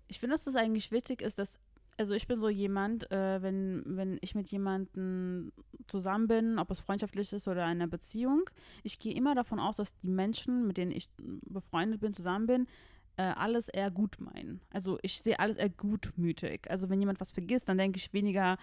ich 0.08 0.20
finde, 0.20 0.36
dass 0.36 0.46
das 0.46 0.56
eigentlich 0.56 0.90
wichtig 0.90 1.22
ist, 1.22 1.38
dass 1.38 1.60
also 1.98 2.14
ich 2.14 2.28
bin 2.28 2.40
so 2.40 2.48
jemand, 2.48 3.12
äh, 3.12 3.42
wenn, 3.42 3.84
wenn 3.86 4.20
ich 4.22 4.36
mit 4.36 4.50
jemandem 4.50 5.52
zusammen 5.88 6.28
bin, 6.28 6.60
ob 6.60 6.70
es 6.70 6.80
freundschaftlich 6.80 7.34
ist 7.34 7.48
oder 7.48 7.66
eine 7.66 7.88
Beziehung, 7.88 8.50
ich 8.84 9.00
gehe 9.00 9.16
immer 9.16 9.34
davon 9.34 9.60
aus, 9.60 9.78
dass 9.78 9.96
die 9.98 10.10
Menschen, 10.10 10.68
mit 10.68 10.78
denen 10.78 10.92
ich 10.92 11.10
befreundet 11.18 12.00
bin, 12.00 12.14
zusammen 12.14 12.46
bin, 12.46 12.68
äh, 13.18 13.24
alles 13.24 13.68
eher 13.68 13.90
gut 13.90 14.20
meinen. 14.20 14.62
Also 14.72 15.00
ich 15.02 15.22
sehe 15.22 15.40
alles 15.40 15.58
eher 15.58 15.70
gutmütig. 15.70 16.70
Also 16.70 16.90
wenn 16.90 17.00
jemand 17.00 17.20
was 17.20 17.32
vergisst, 17.32 17.68
dann 17.68 17.80
denke 17.80 17.98
ich 17.98 18.14
weniger, 18.14 18.58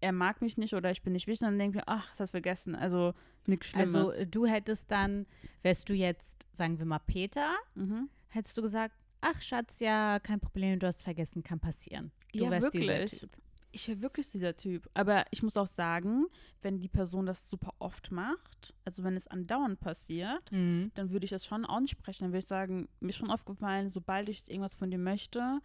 er 0.00 0.12
mag 0.12 0.40
mich 0.40 0.56
nicht 0.56 0.74
oder 0.74 0.90
ich 0.90 1.02
bin 1.02 1.12
nicht 1.12 1.26
wichtig, 1.26 1.46
dann 1.46 1.58
denke 1.58 1.78
ich 1.78 1.86
mir, 1.86 1.92
ach, 1.92 2.08
das 2.10 2.20
hast 2.20 2.30
vergessen. 2.30 2.74
Also 2.74 3.14
nichts 3.46 3.66
Schlimmes. 3.66 3.94
Also 3.94 4.24
du 4.24 4.46
hättest 4.46 4.90
dann, 4.90 5.26
wärst 5.62 5.88
du 5.88 5.92
jetzt, 5.92 6.46
sagen 6.54 6.78
wir 6.78 6.86
mal 6.86 7.00
Peter, 7.00 7.54
mhm. 7.74 8.08
hättest 8.28 8.56
du 8.56 8.62
gesagt, 8.62 8.94
ach 9.20 9.42
Schatz, 9.42 9.80
ja, 9.80 10.20
kein 10.20 10.40
Problem, 10.40 10.78
du 10.78 10.86
hast 10.86 11.02
vergessen, 11.02 11.42
kann 11.42 11.60
passieren. 11.60 12.12
Du 12.32 12.44
Ja, 12.44 12.50
wärst 12.50 12.74
dieser 12.74 12.86
wirklich. 12.98 13.20
Typ. 13.20 13.30
Ich 13.70 13.86
wäre 13.88 14.00
wirklich 14.00 14.30
dieser 14.30 14.56
Typ. 14.56 14.88
Aber 14.94 15.24
ich 15.30 15.42
muss 15.42 15.56
auch 15.56 15.66
sagen, 15.66 16.26
wenn 16.62 16.80
die 16.80 16.88
Person 16.88 17.26
das 17.26 17.48
super 17.50 17.74
oft 17.78 18.10
macht, 18.10 18.74
also 18.84 19.04
wenn 19.04 19.14
es 19.16 19.26
andauernd 19.28 19.78
passiert, 19.78 20.50
Mhm. 20.50 20.90
dann 20.94 21.10
würde 21.10 21.24
ich 21.24 21.30
das 21.30 21.44
schon 21.44 21.64
ansprechen. 21.66 22.24
Dann 22.24 22.30
würde 22.32 22.38
ich 22.38 22.46
sagen, 22.46 22.88
mir 23.00 23.10
ist 23.10 23.16
schon 23.16 23.30
aufgefallen, 23.30 23.90
sobald 23.90 24.28
ich 24.30 24.48
irgendwas 24.48 24.74
von 24.74 24.90
dir 24.90 24.98
möchte, 24.98 25.60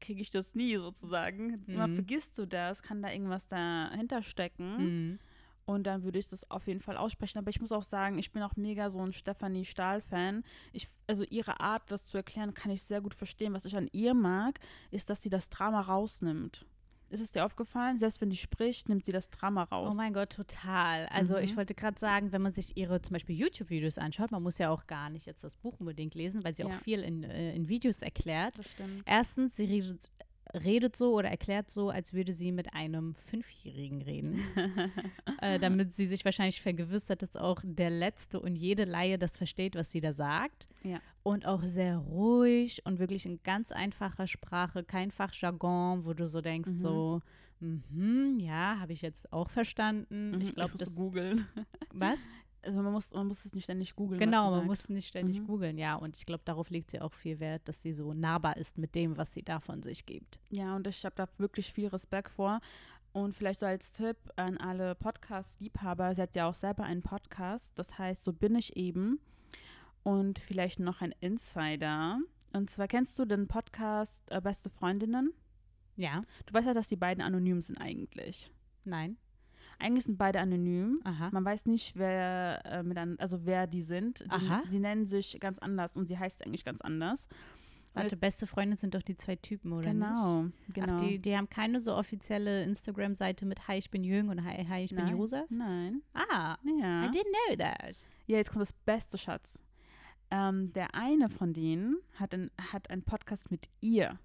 kriege 0.00 0.22
ich 0.22 0.30
das 0.30 0.54
nie 0.54 0.76
sozusagen. 0.76 1.64
Immer 1.66 1.88
Mhm. 1.88 1.94
vergisst 1.96 2.38
du 2.38 2.46
das, 2.46 2.80
kann 2.82 3.02
da 3.02 3.10
irgendwas 3.10 3.48
dahinter 3.48 4.22
stecken. 4.22 4.76
Mhm. 5.10 5.18
Und 5.70 5.84
dann 5.84 6.02
würde 6.02 6.18
ich 6.18 6.28
das 6.28 6.50
auf 6.50 6.66
jeden 6.66 6.80
Fall 6.80 6.96
aussprechen. 6.96 7.38
Aber 7.38 7.50
ich 7.50 7.60
muss 7.60 7.72
auch 7.72 7.82
sagen, 7.84 8.18
ich 8.18 8.32
bin 8.32 8.42
auch 8.42 8.56
mega 8.56 8.90
so 8.90 9.00
ein 9.00 9.12
Stefanie 9.12 9.64
Stahl-Fan. 9.64 10.42
Ich, 10.72 10.88
also 11.06 11.24
ihre 11.24 11.60
Art, 11.60 11.82
das 11.90 12.06
zu 12.06 12.16
erklären, 12.16 12.54
kann 12.54 12.70
ich 12.72 12.82
sehr 12.82 13.00
gut 13.00 13.14
verstehen. 13.14 13.52
Was 13.54 13.64
ich 13.64 13.76
an 13.76 13.88
ihr 13.92 14.14
mag, 14.14 14.58
ist, 14.90 15.10
dass 15.10 15.22
sie 15.22 15.30
das 15.30 15.48
Drama 15.48 15.80
rausnimmt. 15.80 16.66
Ist 17.08 17.20
es 17.20 17.32
dir 17.32 17.44
aufgefallen? 17.44 17.98
Selbst 17.98 18.20
wenn 18.20 18.30
die 18.30 18.36
spricht, 18.36 18.88
nimmt 18.88 19.04
sie 19.04 19.10
das 19.10 19.30
Drama 19.30 19.64
raus. 19.64 19.88
Oh 19.92 19.96
mein 19.96 20.12
Gott, 20.12 20.30
total. 20.30 21.06
Also 21.06 21.38
ich 21.38 21.52
Mhm. 21.52 21.56
wollte 21.56 21.74
gerade 21.74 21.98
sagen, 21.98 22.30
wenn 22.30 22.40
man 22.40 22.52
sich 22.52 22.76
ihre 22.76 23.02
zum 23.02 23.14
Beispiel 23.14 23.34
YouTube-Videos 23.36 23.98
anschaut, 23.98 24.30
man 24.30 24.42
muss 24.44 24.58
ja 24.58 24.70
auch 24.70 24.86
gar 24.86 25.10
nicht 25.10 25.26
jetzt 25.26 25.42
das 25.42 25.56
Buch 25.56 25.74
unbedingt 25.80 26.14
lesen, 26.14 26.44
weil 26.44 26.54
sie 26.54 26.62
Ja. 26.62 26.68
auch 26.68 26.74
viel 26.74 27.00
in, 27.02 27.24
äh, 27.24 27.52
in 27.54 27.68
Videos 27.68 28.02
erklärt. 28.02 28.56
das 28.58 28.70
stimmt. 28.70 29.02
Erstens, 29.06 29.56
sie 29.56 29.64
redet, 29.64 30.08
redet 30.54 30.96
so 30.96 31.14
oder 31.14 31.28
erklärt 31.28 31.70
so, 31.70 31.90
als 31.90 32.12
würde 32.14 32.32
sie 32.32 32.52
mit 32.52 32.74
einem 32.74 33.14
Fünfjährigen 33.14 34.02
reden. 34.02 34.40
äh, 35.42 35.58
damit 35.58 35.94
sie 35.94 36.06
sich 36.06 36.24
wahrscheinlich 36.24 36.60
vergewissert, 36.62 37.22
dass 37.22 37.36
auch 37.36 37.60
der 37.64 37.90
Letzte 37.90 38.40
und 38.40 38.56
jede 38.56 38.84
Laie 38.84 39.18
das 39.18 39.36
versteht, 39.36 39.74
was 39.74 39.90
sie 39.90 40.00
da 40.00 40.12
sagt. 40.12 40.68
Ja. 40.82 41.00
Und 41.22 41.46
auch 41.46 41.62
sehr 41.64 41.98
ruhig 41.98 42.82
und 42.86 42.98
wirklich 42.98 43.26
in 43.26 43.40
ganz 43.42 43.72
einfacher 43.72 44.26
Sprache, 44.26 44.84
kein 44.84 45.10
Fachjargon, 45.10 46.04
wo 46.04 46.14
du 46.14 46.26
so 46.26 46.40
denkst, 46.40 46.72
Mhm. 46.72 46.76
so, 46.78 47.22
mhm, 47.60 48.38
ja, 48.40 48.78
habe 48.80 48.92
ich 48.92 49.02
jetzt 49.02 49.32
auch 49.32 49.50
verstanden. 49.50 50.32
Mhm, 50.32 50.40
Ich 50.40 50.54
glaube, 50.54 50.76
das. 50.78 50.94
googeln. 50.94 51.46
Was? 51.92 52.20
Also 52.62 52.76
man 52.82 52.92
muss, 52.92 53.10
man 53.12 53.26
muss 53.26 53.44
es 53.44 53.54
nicht 53.54 53.64
ständig 53.64 53.96
googeln. 53.96 54.20
Genau, 54.20 54.50
man 54.50 54.66
muss 54.66 54.88
nicht 54.90 55.08
ständig 55.08 55.40
Mhm. 55.40 55.46
googeln, 55.46 55.78
ja. 55.78 55.94
Und 55.96 56.16
ich 56.16 56.26
glaube, 56.26 56.42
darauf 56.44 56.68
legt 56.70 56.90
sie 56.90 57.00
auch 57.00 57.12
viel 57.14 57.40
Wert, 57.40 57.66
dass 57.68 57.80
sie 57.82 57.92
so 57.92 58.12
nahbar 58.12 58.56
ist 58.58 58.76
mit 58.76 58.94
dem, 58.94 59.16
was 59.16 59.32
sie 59.32 59.42
da 59.42 59.60
von 59.60 59.82
sich 59.82 60.04
gibt. 60.04 60.38
Ja, 60.50 60.76
und 60.76 60.86
ich 60.86 61.04
habe 61.04 61.14
da 61.16 61.26
wirklich 61.38 61.72
viel 61.72 61.88
Respekt 61.88 62.28
vor. 62.30 62.60
Und 63.12 63.34
vielleicht 63.34 63.60
so 63.60 63.66
als 63.66 63.92
Tipp 63.92 64.16
an 64.36 64.56
alle 64.58 64.94
Podcast-Liebhaber, 64.94 66.14
sie 66.14 66.22
hat 66.22 66.36
ja 66.36 66.48
auch 66.48 66.54
selber 66.54 66.84
einen 66.84 67.02
Podcast, 67.02 67.72
das 67.76 67.98
heißt, 67.98 68.22
so 68.22 68.32
bin 68.32 68.54
ich 68.54 68.76
eben. 68.76 69.18
Und 70.02 70.38
vielleicht 70.38 70.80
noch 70.80 71.00
ein 71.00 71.12
Insider. 71.20 72.18
Und 72.52 72.70
zwar 72.70 72.88
kennst 72.88 73.18
du 73.18 73.24
den 73.24 73.48
Podcast 73.48 74.22
äh, 74.30 74.40
Beste 74.40 74.70
Freundinnen? 74.70 75.32
Ja, 75.96 76.22
Du 76.46 76.54
weißt 76.54 76.66
ja, 76.66 76.74
dass 76.74 76.88
die 76.88 76.96
beiden 76.96 77.22
anonym 77.22 77.60
sind 77.60 77.78
eigentlich. 77.78 78.50
nein, 78.84 79.16
Eigentlich 79.80 80.04
sind 80.04 80.18
beide 80.18 80.40
anonym. 80.40 81.00
aha. 81.04 81.30
Man 81.32 81.44
weiß 81.44 81.66
nicht, 81.66 81.96
wer 81.96 82.62
äh, 82.64 82.82
mit 82.82 82.96
an, 82.98 83.16
also 83.18 83.44
wer 83.44 83.66
die 83.66 83.82
sind. 83.82 84.20
Die. 84.20 84.68
Sie 84.70 84.78
nennen 84.78 85.06
sich 85.06 85.38
ganz 85.40 85.58
anders 85.58 85.96
und 85.96 86.06
sie 86.06 86.18
heißt 86.18 86.44
eigentlich 86.44 86.64
ganz 86.64 86.80
anders. 86.80 87.28
Warte, 87.92 88.16
beste 88.16 88.46
Freunde 88.46 88.76
sind 88.76 88.94
doch 88.94 89.02
die 89.02 89.16
zwei 89.16 89.34
Typen, 89.34 89.72
oder 89.72 89.92
nicht? 89.92 90.06
genau, 90.06 90.44
genau. 90.72 90.94
Ach, 90.94 91.00
die, 91.00 91.18
die 91.18 91.36
haben 91.36 91.50
keine 91.50 91.80
so 91.80 91.96
offizielle 91.96 92.62
Instagram-Seite 92.62 93.44
mit 93.46 93.66
Hi, 93.66 93.78
ich 93.78 93.90
bin 93.90 94.04
Jürgen 94.04 94.28
und 94.28 94.44
Hi, 94.44 94.64
hi 94.64 94.84
ich 94.84 94.94
bin 94.94 95.04
Nein. 95.06 95.16
Josef? 95.16 95.50
Nein. 95.50 96.02
Ah, 96.14 96.56
Ja. 96.64 97.04
I 97.04 97.08
didn't 97.08 97.32
know 97.48 97.56
that. 97.56 97.96
Ja, 98.28 98.36
jetzt 98.36 98.50
kommt 98.50 98.62
das 98.62 98.72
beste 98.72 99.18
Schatz. 99.18 99.58
Ähm, 100.30 100.72
der 100.72 100.94
eine 100.94 101.28
von 101.28 101.52
denen 101.52 101.96
hat, 102.14 102.32
ein, 102.32 102.52
hat 102.70 102.88
einen 102.90 103.02
Podcast 103.02 103.50
mit 103.50 103.68
ihr. 103.80 104.20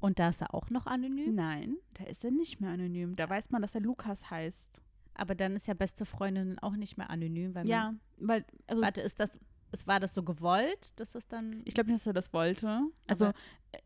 Und 0.00 0.18
da 0.18 0.30
ist 0.30 0.40
er 0.40 0.54
auch 0.54 0.70
noch 0.70 0.86
anonym? 0.86 1.34
Nein, 1.34 1.76
da 1.94 2.04
ist 2.04 2.24
er 2.24 2.30
nicht 2.30 2.60
mehr 2.60 2.70
anonym. 2.70 3.16
Da 3.16 3.28
weiß 3.28 3.50
man, 3.50 3.60
dass 3.62 3.74
er 3.74 3.80
Lukas 3.82 4.30
heißt. 4.30 4.80
Aber 5.14 5.34
dann 5.34 5.54
ist 5.56 5.66
ja 5.66 5.74
beste 5.74 6.06
Freundin 6.06 6.58
auch 6.60 6.76
nicht 6.76 6.96
mehr 6.96 7.10
anonym, 7.10 7.54
weil 7.54 7.68
Ja, 7.68 7.94
weil, 8.18 8.44
also 8.66 8.80
warte, 8.82 9.02
ist 9.02 9.20
das, 9.20 9.38
ist, 9.72 9.86
war 9.86 10.00
das 10.00 10.14
so 10.14 10.22
gewollt, 10.22 10.98
dass 10.98 11.12
das 11.12 11.28
dann, 11.28 11.60
ich 11.66 11.74
glaube 11.74 11.90
nicht, 11.90 12.00
dass 12.00 12.06
er 12.06 12.12
das 12.14 12.32
wollte. 12.32 12.80
Also, 13.06 13.26
Aber- 13.26 13.34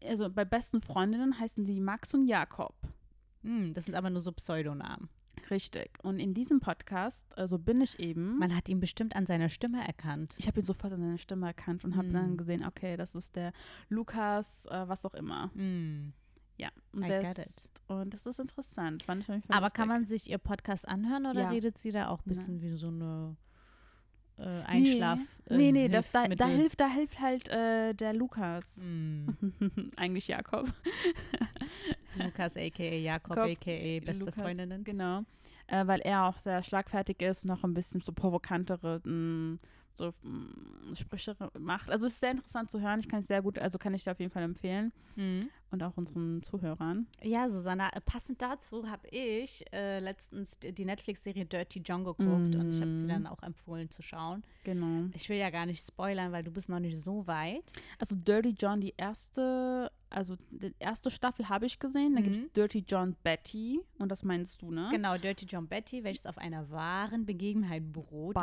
äh, 0.00 0.08
also 0.10 0.30
bei 0.30 0.44
besten 0.44 0.80
Freundinnen 0.80 1.38
heißen 1.40 1.64
sie 1.64 1.80
Max 1.80 2.14
und 2.14 2.26
Jakob. 2.26 2.74
hm, 3.42 3.74
das 3.74 3.86
sind 3.86 3.94
aber 3.96 4.10
nur 4.10 4.20
so 4.20 4.30
Pseudonamen. 4.32 5.08
Richtig. 5.50 5.98
Und 6.02 6.18
in 6.18 6.34
diesem 6.34 6.60
Podcast, 6.60 7.24
also 7.36 7.58
bin 7.58 7.80
ich 7.80 7.98
eben. 8.00 8.38
Man 8.38 8.54
hat 8.56 8.68
ihn 8.68 8.80
bestimmt 8.80 9.14
an 9.16 9.26
seiner 9.26 9.48
Stimme 9.48 9.86
erkannt. 9.86 10.34
ich 10.38 10.46
habe 10.46 10.60
ihn 10.60 10.66
sofort 10.66 10.92
an 10.92 11.00
seiner 11.00 11.18
Stimme 11.18 11.46
erkannt 11.46 11.84
und 11.84 11.96
habe 11.96 12.08
Mm. 12.08 12.12
dann 12.12 12.36
gesehen, 12.36 12.64
okay, 12.64 12.96
das 12.96 13.14
ist 13.14 13.36
der 13.36 13.52
Lukas, 13.88 14.66
äh, 14.66 14.88
was 14.88 15.04
auch 15.04 15.14
immer. 15.14 15.50
Hm. 15.54 16.12
Ja. 16.56 16.68
Und, 16.92 17.04
I 17.04 17.08
das, 17.08 17.22
get 17.36 17.38
it. 17.46 17.70
und 17.88 18.14
das 18.14 18.26
ist 18.26 18.38
interessant. 18.38 19.02
Fand 19.02 19.22
ich 19.22 19.28
Aber 19.50 19.70
kann 19.70 19.88
lustig. 19.88 20.00
man 20.00 20.04
sich 20.06 20.30
ihr 20.30 20.38
Podcast 20.38 20.86
anhören 20.88 21.26
oder 21.26 21.42
Ja. 21.42 21.48
redet 21.50 21.78
sie 21.78 21.90
da 21.92 22.08
auch 22.08 22.20
ein 22.20 22.28
bisschen 22.28 22.60
wie 22.62 22.76
so 22.76 22.88
eine 22.88 23.36
äh, 24.38 24.42
Nee. 24.42 24.62
Einschlaf? 24.66 25.20
äh, 25.48 25.56
Nee, 25.56 25.72
nee, 25.72 25.88
das, 25.88 26.10
da, 26.10 26.26
da, 26.28 26.46
hilft, 26.46 26.80
da 26.80 26.88
hilft 26.88 27.20
halt 27.20 27.48
äh, 27.48 27.92
der 27.94 28.12
Lukas. 28.12 28.64
Hm. 28.78 29.92
Eigentlich 29.96 30.28
Jakob. 30.28 30.72
Lukas 32.18 32.56
a.k.a. 32.56 32.94
Jakob 32.96 33.38
a.k.a. 33.38 34.00
beste 34.04 34.24
Lukas, 34.24 34.34
Freundinnen. 34.42 34.84
Genau. 34.84 35.22
Äh, 35.66 35.86
weil 35.86 36.00
er 36.00 36.24
auch 36.24 36.36
sehr 36.38 36.62
schlagfertig 36.62 37.20
ist 37.22 37.44
und 37.44 37.48
noch 37.50 37.64
ein 37.64 37.74
bisschen 37.74 38.00
so 38.00 38.12
provokantere 38.12 39.00
mh, 39.04 39.58
so, 39.96 40.12
mh, 40.22 40.96
Sprüche 40.96 41.36
macht. 41.58 41.90
Also 41.90 42.06
es 42.06 42.14
ist 42.14 42.20
sehr 42.20 42.32
interessant 42.32 42.70
zu 42.70 42.80
hören. 42.80 43.00
Ich 43.00 43.08
kann 43.08 43.20
es 43.20 43.26
sehr 43.28 43.42
gut, 43.42 43.58
also 43.58 43.78
kann 43.78 43.94
ich 43.94 44.04
dir 44.04 44.12
auf 44.12 44.20
jeden 44.20 44.32
Fall 44.32 44.42
empfehlen. 44.42 44.92
Hm. 45.16 45.48
Und 45.70 45.82
auch 45.82 45.96
unseren 45.96 46.40
Zuhörern. 46.42 47.06
Ja, 47.22 47.48
Susanna, 47.48 47.88
äh, 47.94 48.00
passend 48.00 48.40
dazu 48.40 48.88
habe 48.88 49.08
ich 49.08 49.64
äh, 49.72 49.98
letztens 49.98 50.56
die 50.60 50.84
Netflix-Serie 50.84 51.44
Dirty 51.46 51.80
John 51.84 52.04
geguckt 52.04 52.54
und 52.54 52.70
ich 52.72 52.80
habe 52.80 52.92
sie 52.92 53.04
Mhm. 53.04 53.08
dann 53.08 53.26
auch 53.26 53.42
empfohlen 53.42 53.90
zu 53.90 54.00
schauen. 54.00 54.44
Genau. 54.62 55.08
Ich 55.14 55.28
will 55.28 55.36
ja 55.36 55.50
gar 55.50 55.66
nicht 55.66 55.84
spoilern, 55.84 56.30
weil 56.30 56.44
du 56.44 56.52
bist 56.52 56.68
noch 56.68 56.78
nicht 56.78 56.96
so 56.98 57.26
weit. 57.26 57.64
Also 57.98 58.14
Dirty 58.14 58.54
John, 58.56 58.80
die 58.80 58.94
erste, 58.96 59.90
also 60.10 60.36
die 60.50 60.72
erste 60.78 61.10
Staffel 61.10 61.48
habe 61.48 61.66
ich 61.66 61.80
gesehen. 61.80 62.14
Dann 62.14 62.22
gibt 62.22 62.36
Mhm. 62.36 62.44
es 62.46 62.52
Dirty 62.52 62.84
John 62.86 63.16
Betty. 63.24 63.80
Und 63.98 64.10
das 64.10 64.22
meinst 64.22 64.62
du, 64.62 64.70
ne? 64.70 64.88
Genau, 64.92 65.18
Dirty 65.18 65.44
John 65.46 65.66
Betty, 65.66 66.04
welches 66.04 66.26
auf 66.26 66.38
einer 66.38 66.70
wahren 66.70 67.26
Begebenheit 67.26 67.92
beruht. 67.92 68.36
Das- 68.36 68.42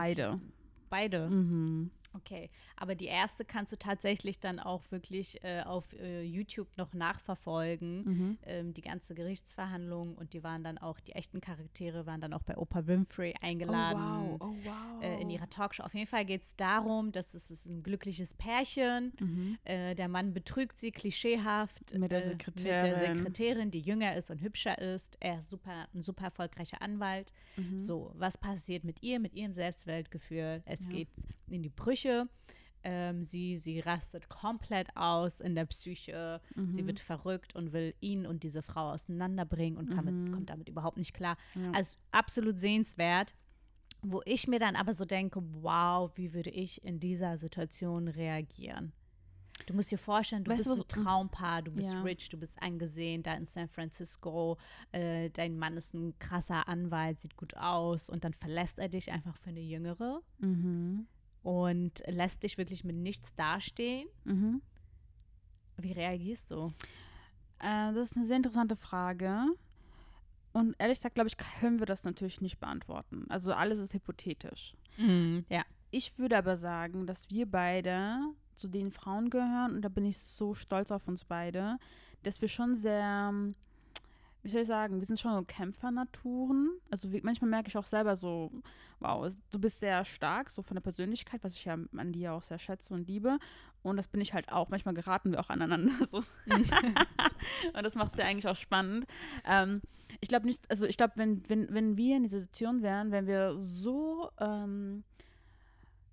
Beide. 0.91 1.29
Mhm. 1.29 1.89
Okay, 2.13 2.49
aber 2.75 2.95
die 2.95 3.05
erste 3.05 3.45
kannst 3.45 3.71
du 3.71 3.77
tatsächlich 3.77 4.39
dann 4.39 4.59
auch 4.59 4.83
wirklich 4.91 5.41
äh, 5.43 5.61
auf 5.61 5.93
äh, 5.93 6.21
YouTube 6.23 6.67
noch 6.77 6.93
nachverfolgen. 6.93 8.03
Mhm. 8.03 8.37
Ähm, 8.43 8.73
die 8.73 8.81
ganze 8.81 9.15
Gerichtsverhandlung 9.15 10.15
und 10.15 10.33
die 10.33 10.43
waren 10.43 10.63
dann 10.63 10.77
auch, 10.77 10.99
die 10.99 11.13
echten 11.13 11.39
Charaktere 11.39 12.05
waren 12.05 12.19
dann 12.19 12.33
auch 12.33 12.43
bei 12.43 12.57
Oprah 12.57 12.85
Winfrey 12.87 13.33
eingeladen. 13.41 14.01
Oh, 14.01 14.37
wow. 14.39 14.41
Oh, 14.41 14.55
wow. 14.63 15.03
Äh, 15.03 15.21
in 15.21 15.29
ihrer 15.29 15.49
Talkshow. 15.49 15.83
Auf 15.83 15.93
jeden 15.93 16.07
Fall 16.07 16.25
geht 16.25 16.43
es 16.43 16.55
darum, 16.55 17.11
dass 17.11 17.33
es 17.33 17.49
ist 17.49 17.65
ein 17.65 17.81
glückliches 17.81 18.33
Pärchen. 18.33 19.13
Mhm. 19.19 19.57
Äh, 19.63 19.95
der 19.95 20.07
Mann 20.09 20.33
betrügt 20.33 20.77
sie 20.79 20.91
klischeehaft 20.91 21.93
Mit 21.97 22.11
der 22.11 22.25
äh, 22.25 22.27
mit 22.27 22.35
der 22.35 22.37
Sekretärin. 22.37 23.15
Sekretärin, 23.15 23.71
die 23.71 23.79
jünger 23.79 24.15
ist 24.15 24.29
und 24.31 24.41
hübscher 24.41 24.77
ist. 24.79 25.17
Er 25.19 25.39
ist 25.39 25.49
super, 25.49 25.87
ein 25.93 26.03
super 26.03 26.25
erfolgreicher 26.25 26.81
Anwalt. 26.81 27.31
Mhm. 27.55 27.79
So, 27.79 28.11
was 28.15 28.37
passiert 28.37 28.83
mit 28.83 29.01
ihr, 29.01 29.19
mit 29.19 29.33
ihrem 29.33 29.53
Selbstwertgefühl? 29.53 30.61
Es 30.65 30.83
Ja. 30.83 30.89
geht 30.89 31.09
in 31.47 31.63
die 31.63 31.69
Brüche. 31.69 32.00
Ähm, 32.83 33.21
sie, 33.23 33.57
sie 33.57 33.79
rastet 33.79 34.27
komplett 34.27 34.87
aus 34.95 35.39
in 35.39 35.53
der 35.53 35.65
Psyche. 35.65 36.41
Sie 36.71 36.81
Mhm. 36.81 36.87
wird 36.87 36.99
verrückt 36.99 37.55
und 37.55 37.73
will 37.73 37.93
ihn 37.99 38.25
und 38.25 38.41
diese 38.41 38.63
Frau 38.63 38.91
auseinanderbringen 38.93 39.77
und 39.77 39.89
Mhm. 39.95 40.03
mit, 40.05 40.31
kommt 40.33 40.49
damit 40.49 40.67
überhaupt 40.67 40.97
nicht 40.97 41.13
klar. 41.13 41.37
Ja. 41.53 41.71
Also 41.73 41.95
absolut 42.11 42.57
sehenswert. 42.57 43.35
Wo 44.01 44.21
ich 44.25 44.47
mir 44.47 44.57
dann 44.57 44.75
aber 44.75 44.93
so 44.93 45.05
denke, 45.05 45.43
wow, 45.61 46.09
wie 46.15 46.33
würde 46.33 46.49
ich 46.49 46.83
in 46.83 46.99
dieser 46.99 47.37
Situation 47.37 48.07
reagieren? 48.07 48.93
Du 49.67 49.75
musst 49.75 49.91
dir 49.91 49.99
vorstellen, 49.99 50.43
du 50.43 50.49
Weißt 50.49 50.63
bist 50.63 50.71
ein 50.75 50.79
was- 50.79 50.87
Traumpaar, 50.87 51.61
du 51.61 51.69
bist 51.71 51.93
Ja. 51.93 52.01
rich, 52.01 52.29
du 52.29 52.37
bist 52.37 52.59
angesehen 52.63 53.21
da 53.21 53.35
in 53.35 53.45
San 53.45 53.67
Francisco, 53.69 54.57
äh, 54.91 55.29
dein 55.29 55.55
Mann 55.55 55.77
ist 55.77 55.93
ein 55.93 56.17
krasser 56.17 56.67
Anwalt, 56.67 57.19
sieht 57.19 57.37
gut 57.37 57.55
aus 57.57 58.09
und 58.09 58.23
dann 58.23 58.33
verlässt 58.33 58.79
er 58.79 58.89
dich 58.89 59.11
einfach 59.11 59.37
für 59.37 59.51
eine 59.51 59.59
Jüngere 59.61 60.23
Mhm. 60.39 61.05
Und 61.43 62.03
lässt 62.07 62.43
dich 62.43 62.57
wirklich 62.57 62.83
mit 62.83 62.95
nichts 62.95 63.33
dastehen. 63.35 64.07
Mhm. 64.23 64.61
Wie 65.77 65.91
reagierst 65.91 66.51
du? 66.51 66.71
Äh, 67.59 67.93
das 67.93 68.11
ist 68.11 68.17
eine 68.17 68.25
sehr 68.25 68.37
interessante 68.37 68.75
Frage. 68.75 69.45
Und 70.53 70.75
ehrlich 70.79 70.97
gesagt, 70.97 71.15
glaube 71.15 71.29
ich, 71.29 71.37
können 71.37 71.79
wir 71.79 71.85
das 71.85 72.03
natürlich 72.03 72.41
nicht 72.41 72.59
beantworten. 72.59 73.25
Also 73.29 73.53
alles 73.53 73.79
ist 73.79 73.93
hypothetisch. 73.93 74.75
Ja. 75.49 75.63
Ich 75.91 76.17
würde 76.17 76.37
aber 76.37 76.57
sagen, 76.57 77.07
dass 77.07 77.29
wir 77.29 77.49
beide 77.49 78.19
zu 78.55 78.67
den 78.67 78.91
Frauen 78.91 79.29
gehören 79.29 79.75
und 79.75 79.81
da 79.81 79.89
bin 79.89 80.05
ich 80.05 80.17
so 80.17 80.53
stolz 80.53 80.91
auf 80.91 81.07
uns 81.07 81.25
beide, 81.25 81.77
dass 82.23 82.41
wir 82.41 82.47
schon 82.47 82.75
sehr, 82.75 83.29
ähm, 83.31 83.55
wie 84.43 84.49
soll 84.49 84.61
ich 84.61 84.67
sagen, 84.67 84.99
wir 84.99 85.05
sind 85.05 85.19
schon 85.19 85.35
so 85.35 85.43
Kämpfernaturen. 85.43 86.71
Also 86.89 87.11
wie, 87.11 87.21
manchmal 87.21 87.49
merke 87.49 87.69
ich 87.69 87.77
auch 87.77 87.85
selber 87.85 88.15
so, 88.15 88.51
wow, 88.99 89.31
du 89.51 89.59
bist 89.59 89.79
sehr 89.79 90.03
stark, 90.05 90.49
so 90.49 90.61
von 90.61 90.75
der 90.75 90.81
Persönlichkeit, 90.81 91.43
was 91.43 91.55
ich 91.55 91.65
ja 91.65 91.77
an 91.95 92.11
dir 92.11 92.33
auch 92.33 92.43
sehr 92.43 92.59
schätze 92.59 92.93
und 92.93 93.07
liebe. 93.07 93.37
Und 93.83 93.97
das 93.97 94.07
bin 94.07 94.21
ich 94.21 94.33
halt 94.33 94.51
auch. 94.51 94.69
Manchmal 94.69 94.93
geraten 94.93 95.31
wir 95.31 95.39
auch 95.39 95.49
aneinander. 95.49 95.91
So. 96.11 96.17
und 97.73 97.83
das 97.83 97.95
macht 97.95 98.11
es 98.13 98.17
ja 98.17 98.25
eigentlich 98.25 98.47
auch 98.47 98.55
spannend. 98.55 99.05
Ähm, 99.45 99.81
ich 100.19 100.29
glaube 100.29 100.45
nicht, 100.45 100.69
also 100.69 100.85
ich 100.85 100.97
glaube, 100.97 101.13
wenn, 101.15 101.47
wenn, 101.49 101.73
wenn 101.73 101.97
wir 101.97 102.17
in 102.17 102.23
dieser 102.23 102.39
Situation 102.39 102.81
wären, 102.81 103.11
wären 103.11 103.27
wir 103.27 103.57
so, 103.57 104.29
ähm, 104.39 105.03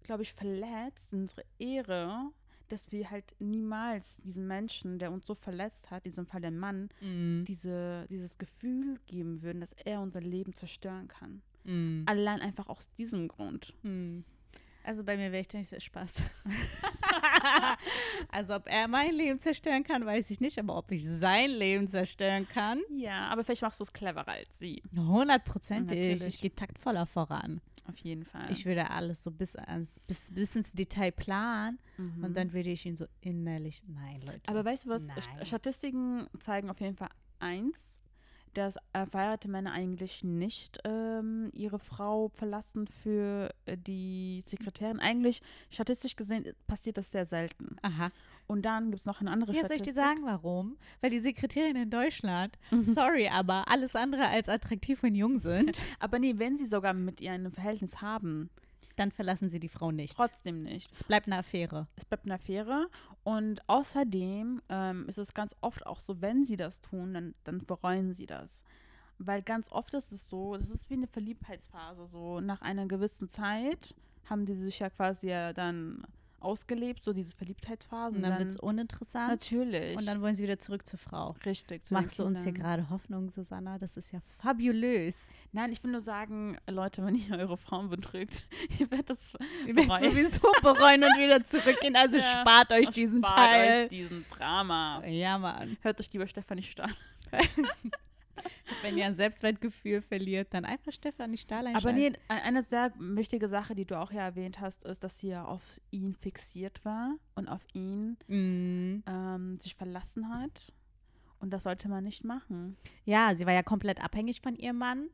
glaube 0.02 0.22
ich, 0.22 0.32
verletzt 0.32 1.12
unsere 1.12 1.42
Ehre, 1.58 2.30
dass 2.68 2.90
wir 2.92 3.10
halt 3.10 3.34
niemals 3.38 4.16
diesen 4.24 4.46
Menschen, 4.46 4.98
der 4.98 5.12
uns 5.12 5.26
so 5.26 5.34
verletzt 5.34 5.90
hat, 5.90 6.04
in 6.04 6.10
diesem 6.10 6.26
Fall 6.26 6.40
der 6.40 6.50
Mann, 6.50 6.88
Mm. 7.00 7.44
diese, 7.44 8.06
dieses 8.10 8.38
Gefühl 8.38 8.98
geben 9.06 9.42
würden, 9.42 9.60
dass 9.60 9.72
er 9.84 10.00
unser 10.00 10.20
Leben 10.20 10.54
zerstören 10.54 11.08
kann. 11.08 11.42
Mm. 11.64 12.02
Allein 12.06 12.40
einfach 12.40 12.68
aus 12.68 12.90
diesem 12.98 13.28
Grund. 13.28 13.74
Mm. 13.82 14.20
Also 14.88 15.04
bei 15.04 15.18
mir 15.18 15.30
wäre 15.32 15.42
ich 15.42 15.48
da 15.48 15.58
nicht 15.58 15.82
Spaß. 15.82 16.22
also 18.30 18.54
ob 18.54 18.66
er 18.70 18.88
mein 18.88 19.12
Leben 19.14 19.38
zerstören 19.38 19.84
kann, 19.84 20.04
weiß 20.06 20.30
ich 20.30 20.40
nicht, 20.40 20.58
aber 20.58 20.76
ob 20.78 20.90
ich 20.90 21.04
sein 21.04 21.50
Leben 21.50 21.88
zerstören 21.88 22.48
kann, 22.48 22.80
Ja, 22.96 23.28
aber 23.28 23.44
vielleicht 23.44 23.60
machst 23.62 23.80
du 23.80 23.84
es 23.84 23.92
cleverer 23.92 24.28
als 24.28 24.58
sie. 24.58 24.82
hundertprozentig. 24.96 26.24
Ich 26.26 26.40
gehe 26.40 26.54
taktvoller 26.54 27.04
voran. 27.04 27.60
Auf 27.86 27.96
jeden 27.98 28.24
Fall. 28.24 28.50
Ich 28.50 28.64
würde 28.66 28.90
alles 28.90 29.22
so 29.22 29.30
bis, 29.30 29.56
ans, 29.56 30.00
bis, 30.00 30.32
bis 30.32 30.56
ins 30.56 30.72
Detail 30.72 31.12
planen 31.12 31.78
Mhm. 31.98 32.24
und 32.24 32.34
dann 32.36 32.52
würde 32.52 32.70
ich 32.70 32.86
ihn 32.86 32.96
so 32.96 33.06
innerlich, 33.20 33.82
nein 33.88 34.20
Leute. 34.22 34.40
Aber 34.46 34.64
weißt 34.64 34.84
du 34.84 34.88
was? 34.90 35.02
St- 35.02 35.44
Statistiken 35.44 36.28
zeigen 36.38 36.70
auf 36.70 36.80
jeden 36.80 36.96
Fall 36.96 37.08
eins, 37.40 37.97
dass 38.54 38.76
äh, 38.92 39.06
verheiratete 39.06 39.50
Männer 39.50 39.72
eigentlich 39.72 40.24
nicht 40.24 40.78
ähm, 40.84 41.50
ihre 41.52 41.78
Frau 41.78 42.28
verlassen 42.28 42.86
für 42.86 43.52
äh, 43.66 43.76
die 43.76 44.42
Sekretärin. 44.46 45.00
Eigentlich, 45.00 45.42
statistisch 45.70 46.16
gesehen, 46.16 46.52
passiert 46.66 46.98
das 46.98 47.10
sehr 47.10 47.26
selten. 47.26 47.76
Aha. 47.82 48.10
Und 48.46 48.62
dann 48.64 48.86
gibt 48.90 49.00
es 49.00 49.06
noch 49.06 49.20
eine 49.20 49.30
andere 49.30 49.52
Ja, 49.52 49.60
soll 49.66 49.76
ich 49.76 49.82
Statistik. 49.82 49.94
dir 49.94 50.00
sagen, 50.00 50.20
warum? 50.24 50.76
Weil 51.00 51.10
die 51.10 51.18
Sekretärinnen 51.18 51.82
in 51.84 51.90
Deutschland, 51.90 52.58
Mhm. 52.70 52.84
sorry, 52.84 53.28
aber 53.28 53.68
alles 53.68 53.94
andere 53.94 54.26
als 54.28 54.48
attraktiv 54.48 55.02
und 55.02 55.14
jung 55.14 55.38
sind, 55.38 55.78
Aber 56.00 56.18
nee, 56.18 56.34
wenn 56.38 56.56
sie 56.56 56.66
sogar 56.66 56.94
mit 56.94 57.20
ihr 57.20 57.32
ein 57.32 57.50
Verhältnis 57.50 58.00
haben, 58.00 58.48
dann 58.96 59.12
verlassen 59.12 59.48
sie 59.48 59.60
die 59.60 59.68
Frau 59.68 59.90
nicht. 59.90 60.16
trotzdem 60.16 60.62
nicht. 60.62 60.92
Es 60.92 61.04
bleibt 61.04 61.26
eine 61.26 61.38
Affäre. 61.38 61.86
Es 61.96 62.04
bleibt 62.04 62.24
eine 62.24 62.34
Affäre. 62.34 62.88
Und 63.22 63.68
außerdem 63.68 64.62
ähm, 64.68 65.06
ist 65.08 65.18
es 65.18 65.34
ganz 65.34 65.54
oft 65.60 65.86
auch 65.86 66.00
so, 66.00 66.20
wenn 66.20 66.44
sie 66.44 66.56
das 66.56 66.80
tun, 66.80 67.14
dann, 67.14 67.34
dann 67.44 67.64
bereuen 67.64 68.14
sie 68.14 68.26
das. 68.26 68.64
Weil 69.18 69.42
ganz 69.42 69.70
oft 69.70 69.94
ist 69.94 70.12
es 70.12 70.28
so, 70.28 70.56
das 70.56 70.70
ist 70.70 70.90
wie 70.90 70.94
eine 70.94 71.06
Verliebtheitsphase. 71.06 72.06
So 72.06 72.40
nach 72.40 72.60
einer 72.62 72.86
gewissen 72.86 73.28
Zeit 73.28 73.94
haben 74.26 74.46
die 74.46 74.54
sich 74.54 74.78
ja 74.78 74.90
quasi 74.90 75.28
ja 75.28 75.52
dann 75.52 76.04
ausgelebt, 76.40 77.02
so 77.04 77.12
diese 77.12 77.36
Verliebtheitsphase. 77.36 78.16
Und 78.16 78.22
dann 78.22 78.38
wird 78.38 78.48
es 78.50 78.56
uninteressant. 78.56 79.28
natürlich. 79.30 79.96
Und 79.96 80.06
dann 80.06 80.20
wollen 80.20 80.34
sie 80.34 80.42
wieder 80.42 80.58
zurück 80.58 80.86
zur 80.86 80.98
Frau. 80.98 81.34
richtig. 81.44 81.84
zu 81.84 81.94
Machst 81.94 82.18
du 82.18 82.24
uns 82.24 82.42
hier 82.42 82.52
gerade 82.52 82.88
Hoffnung, 82.90 83.30
Susanna? 83.30 83.78
Das 83.78 83.96
ist 83.96 84.12
ja 84.12 84.20
fabulös. 84.38 85.30
Nein, 85.52 85.72
ich 85.72 85.82
will 85.82 85.90
nur 85.90 86.00
sagen, 86.00 86.56
Leute, 86.68 87.04
wenn 87.04 87.14
ihr 87.14 87.36
eure 87.38 87.56
Frauen 87.56 87.88
betrügt, 87.90 88.46
ihr 88.78 88.90
werdet 88.90 89.10
das 89.10 89.32
Ihr 89.66 89.76
werdet 89.76 89.98
sowieso 89.98 90.52
bereuen 90.62 91.02
und 91.04 91.18
wieder 91.18 91.42
zurückgehen. 91.44 91.96
Also 91.96 92.16
Ja, 92.16 92.40
spart 92.40 92.70
euch 92.72 92.88
diesen 92.90 93.18
Spart 93.18 93.34
Teil. 93.34 93.82
euch 93.84 93.88
diesen 93.88 94.24
Drama. 94.30 95.04
Ja, 95.06 95.38
Mann. 95.38 95.76
Hört 95.82 96.00
euch 96.00 96.12
lieber 96.12 96.26
Stefanie 96.26 96.62
Stahl. 96.62 96.90
Wenn 98.82 98.96
ihr 98.96 99.06
ein 99.06 99.14
Selbstwertgefühl 99.14 100.00
verliert, 100.02 100.48
dann 100.54 100.64
einfach 100.64 100.92
Stefanie 100.92 101.36
Stahl 101.36 101.66
Aber 101.74 101.92
nee, 101.92 102.12
eine 102.28 102.62
sehr 102.62 102.92
wichtige 102.98 103.48
Sache, 103.48 103.74
die 103.74 103.84
du 103.84 103.98
auch 103.98 104.12
ja 104.12 104.22
erwähnt 104.22 104.60
hast, 104.60 104.84
ist, 104.84 105.02
dass 105.02 105.18
sie 105.18 105.28
ja 105.28 105.44
auf 105.44 105.80
ihn 105.90 106.14
fixiert 106.14 106.84
war 106.84 107.14
und 107.34 107.48
auf 107.48 107.62
ihn 107.72 108.16
Mm. 108.28 109.02
ähm, 109.06 109.56
sich 109.60 109.74
verlassen 109.74 110.28
hat. 110.28 110.72
Und 111.40 111.50
das 111.50 111.62
sollte 111.62 111.88
man 111.88 112.04
nicht 112.04 112.24
machen. 112.24 112.76
Ja, 113.04 113.34
sie 113.34 113.46
war 113.46 113.52
ja 113.52 113.62
komplett 113.62 114.02
abhängig 114.02 114.40
von 114.40 114.56
ihrem 114.56 114.78
Mann. 114.78 115.08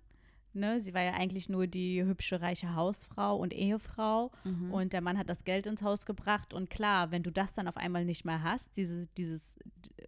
Ne? 0.54 0.80
Sie 0.80 0.94
war 0.94 1.02
ja 1.02 1.12
eigentlich 1.14 1.48
nur 1.48 1.66
die 1.66 2.02
hübsche, 2.04 2.40
reiche 2.40 2.74
Hausfrau 2.74 3.36
und 3.36 3.52
Ehefrau. 3.52 4.30
Mhm. 4.44 4.72
Und 4.72 4.92
der 4.92 5.00
Mann 5.00 5.18
hat 5.18 5.28
das 5.28 5.44
Geld 5.44 5.66
ins 5.66 5.82
Haus 5.82 6.06
gebracht. 6.06 6.54
Und 6.54 6.70
klar, 6.70 7.10
wenn 7.10 7.22
du 7.22 7.30
das 7.30 7.52
dann 7.52 7.68
auf 7.68 7.76
einmal 7.76 8.04
nicht 8.04 8.24
mehr 8.24 8.42
hast, 8.42 8.76
diese, 8.76 9.06
dieses, 9.16 9.56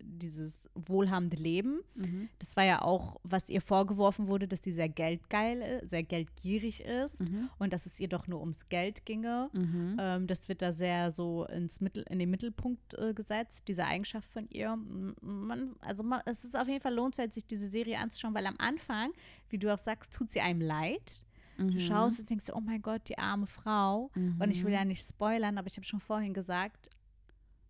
dieses 0.01 0.69
wohlhabende 0.75 1.37
Leben, 1.37 1.81
Mhm. 1.95 2.29
das 2.39 2.57
war 2.57 2.65
ja 2.65 2.83
auch, 2.83 3.17
was 3.23 3.49
ihr 3.49 3.61
vorgeworfen 3.61 4.29
wurde, 4.29 4.47
dass 4.49 4.63
sie 4.63 4.73
sehr 4.73 4.89
geldgeil, 4.89 5.83
sehr 5.87 6.03
geldgierig 6.03 6.81
ist 6.83 7.21
Mhm. 7.21 7.51
und 7.59 7.73
dass 7.73 7.87
es 7.87 7.99
ihr 8.01 8.09
doch 8.09 8.27
nur 8.27 8.41
ums 8.41 8.69
Geld 8.69 9.05
ginge. 9.05 9.51
Mhm. 9.53 9.97
Ähm, 9.99 10.27
das 10.27 10.49
wird 10.49 10.63
da 10.63 10.73
sehr 10.73 11.11
so 11.11 11.45
ins 11.47 11.81
Mittel, 11.81 12.05
in 12.09 12.19
den 12.19 12.31
Mittelpunkt 12.31 12.95
äh, 12.95 13.15
gesetzt, 13.15 13.65
diese 13.69 13.85
Eigenschaft 13.85 14.31
von 14.31 14.49
ihr. 14.51 14.77
Man, 15.21 15.75
also 15.81 16.03
man, 16.03 16.21
es 16.27 16.45
ist 16.45 16.57
auf 16.57 16.69
jeden 16.69 16.81
Fall 16.81 16.95
lohnenswert, 16.95 17.33
sich 17.35 17.47
diese 17.47 17.69
Serie 17.69 17.99
anzuschauen, 17.99 18.35
weil 18.35 18.47
am 18.47 18.57
Anfang, 18.59 19.11
wie 19.51 19.59
du 19.59 19.73
auch 19.73 19.79
sagst, 19.79 20.13
tut 20.15 20.31
sie 20.31 20.41
einem 20.41 20.61
leid. 20.61 21.25
Mhm. 21.57 21.71
Du 21.73 21.79
schaust 21.81 22.21
und 22.21 22.29
denkst, 22.31 22.51
oh 22.55 22.61
mein 22.61 22.83
Gott, 22.83 23.09
die 23.09 23.19
arme 23.19 23.47
Frau. 23.47 24.11
Und 24.39 24.51
ich 24.51 24.63
will 24.65 24.73
ja 24.73 24.85
nicht 24.85 25.07
spoilern, 25.07 25.59
aber 25.59 25.67
ich 25.69 25.77
habe 25.77 25.87
schon 25.87 26.01
vorhin 26.01 26.35
gesagt, 26.35 26.89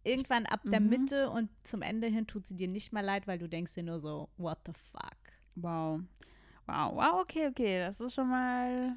irgendwann 0.04 0.46
ab 0.46 0.60
der 0.64 0.80
Mhm. 0.80 0.88
Mitte 0.88 1.30
und 1.30 1.50
zum 1.62 1.82
Ende 1.82 2.06
hin 2.08 2.26
tut 2.26 2.46
sie 2.46 2.56
dir 2.56 2.68
nicht 2.68 2.92
mehr 2.92 3.02
leid, 3.02 3.26
weil 3.26 3.38
du 3.38 3.48
denkst 3.48 3.74
dir 3.74 3.82
nur 3.82 3.98
so, 3.98 4.28
what 4.36 4.58
the 4.66 4.72
fuck. 4.72 5.16
Wow. 5.56 6.00
Wow, 6.66 6.94
wow, 6.96 7.20
okay, 7.22 7.46
okay. 7.48 7.78
Das 7.78 8.00
ist 8.00 8.14
schon 8.14 8.28
mal 8.28 8.96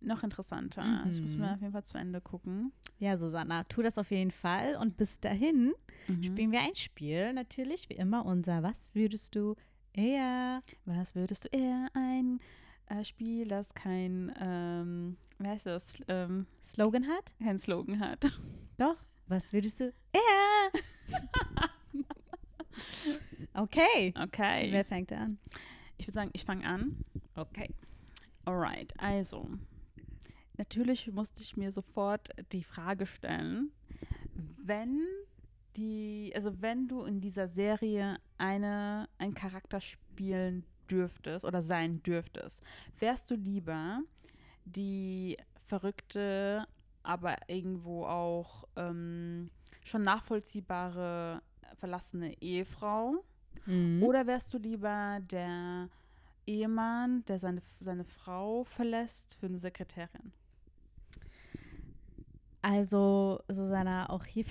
noch 0.00 0.22
interessanter. 0.22 1.06
Ich 1.10 1.20
muss 1.22 1.36
Mhm. 1.36 1.42
mir 1.42 1.54
auf 1.54 1.60
jeden 1.60 1.72
Fall 1.72 1.84
zu 1.84 1.98
Ende 1.98 2.20
gucken. 2.20 2.72
Ja, 2.98 3.16
Susanna, 3.18 3.64
tu 3.64 3.82
das 3.82 3.98
auf 3.98 4.10
jeden 4.10 4.30
Fall. 4.30 4.76
Und 4.76 4.96
bis 4.96 5.20
dahin 5.20 5.74
Mhm. 6.08 6.22
spielen 6.22 6.52
wir 6.52 6.60
ein 6.60 6.74
Spiel. 6.74 7.32
Natürlich, 7.32 7.88
wie 7.88 7.94
immer, 7.94 8.24
unser 8.24 8.62
Was 8.62 8.94
würdest 8.94 9.34
du 9.34 9.54
eher? 9.96 10.62
Was 10.84 11.14
würdest 11.14 11.44
du 11.44 11.48
eher 11.48 11.88
ein 11.94 12.40
äh, 12.86 13.04
Spiel, 13.04 13.48
das 13.48 13.74
kein, 13.74 14.32
ähm, 14.40 15.16
wie 15.38 15.48
heißt 15.48 15.66
das, 15.66 15.94
ähm, 16.08 16.46
Slogan 16.62 17.06
hat? 17.08 17.34
kein 17.42 17.58
Slogan 17.58 18.00
hat? 18.00 18.20
Doch. 18.78 18.96
Was 19.28 19.52
würdest 19.52 19.80
du 19.80 19.92
eher? 20.12 20.82
okay. 23.54 24.14
Okay. 24.16 24.68
Wer 24.70 24.84
fängt 24.84 25.12
an? 25.12 25.38
Ich 25.98 26.06
würde 26.06 26.14
sagen, 26.14 26.30
ich 26.32 26.44
fange 26.44 26.64
an. 26.64 27.04
Okay. 27.34 27.74
Alright, 28.44 28.94
also. 29.00 29.48
Natürlich 30.58 31.10
musste 31.12 31.42
ich 31.42 31.56
mir 31.56 31.72
sofort 31.72 32.28
die 32.52 32.62
Frage 32.62 33.06
stellen, 33.06 33.72
wenn 34.62 35.04
die, 35.76 36.32
also 36.34 36.60
wenn 36.60 36.88
du 36.88 37.02
in 37.02 37.20
dieser 37.20 37.48
Serie 37.48 38.18
eine, 38.38 39.08
einen 39.18 39.34
Charakter 39.34 39.80
spielen 39.80 40.64
dürftest 40.90 41.44
oder 41.44 41.62
sein 41.62 42.02
dürftest, 42.02 42.62
wärst 42.98 43.30
du 43.30 43.34
lieber 43.34 44.00
die 44.64 45.36
verrückte, 45.60 46.66
aber 47.02 47.36
irgendwo 47.48 48.04
auch 48.04 48.64
ähm, 48.76 49.50
schon 49.84 50.02
nachvollziehbare 50.02 51.42
verlassene 51.76 52.40
Ehefrau? 52.40 53.24
Mhm. 53.66 54.02
Oder 54.02 54.26
wärst 54.26 54.52
du 54.54 54.58
lieber 54.58 55.18
der 55.20 55.88
Ehemann, 56.46 57.24
der 57.26 57.38
seine, 57.38 57.62
seine 57.80 58.04
Frau 58.04 58.64
verlässt 58.64 59.34
für 59.34 59.46
eine 59.46 59.58
Sekretärin? 59.58 60.32
Also, 62.62 63.40
Susanna, 63.48 64.10
auch 64.10 64.24
hier 64.24 64.44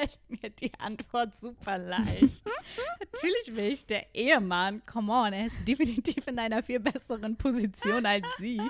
fällt 0.00 0.42
mir 0.42 0.50
die 0.50 0.72
Antwort 0.78 1.34
super 1.36 1.78
leicht. 1.78 2.44
Natürlich 3.00 3.56
will 3.56 3.72
ich 3.72 3.86
der 3.86 4.14
Ehemann, 4.14 4.82
come 4.86 5.12
on, 5.12 5.32
er 5.32 5.46
ist 5.46 5.56
definitiv 5.66 6.26
in 6.26 6.38
einer 6.38 6.62
viel 6.62 6.80
besseren 6.80 7.36
Position 7.36 8.06
als 8.06 8.24
sie. 8.38 8.60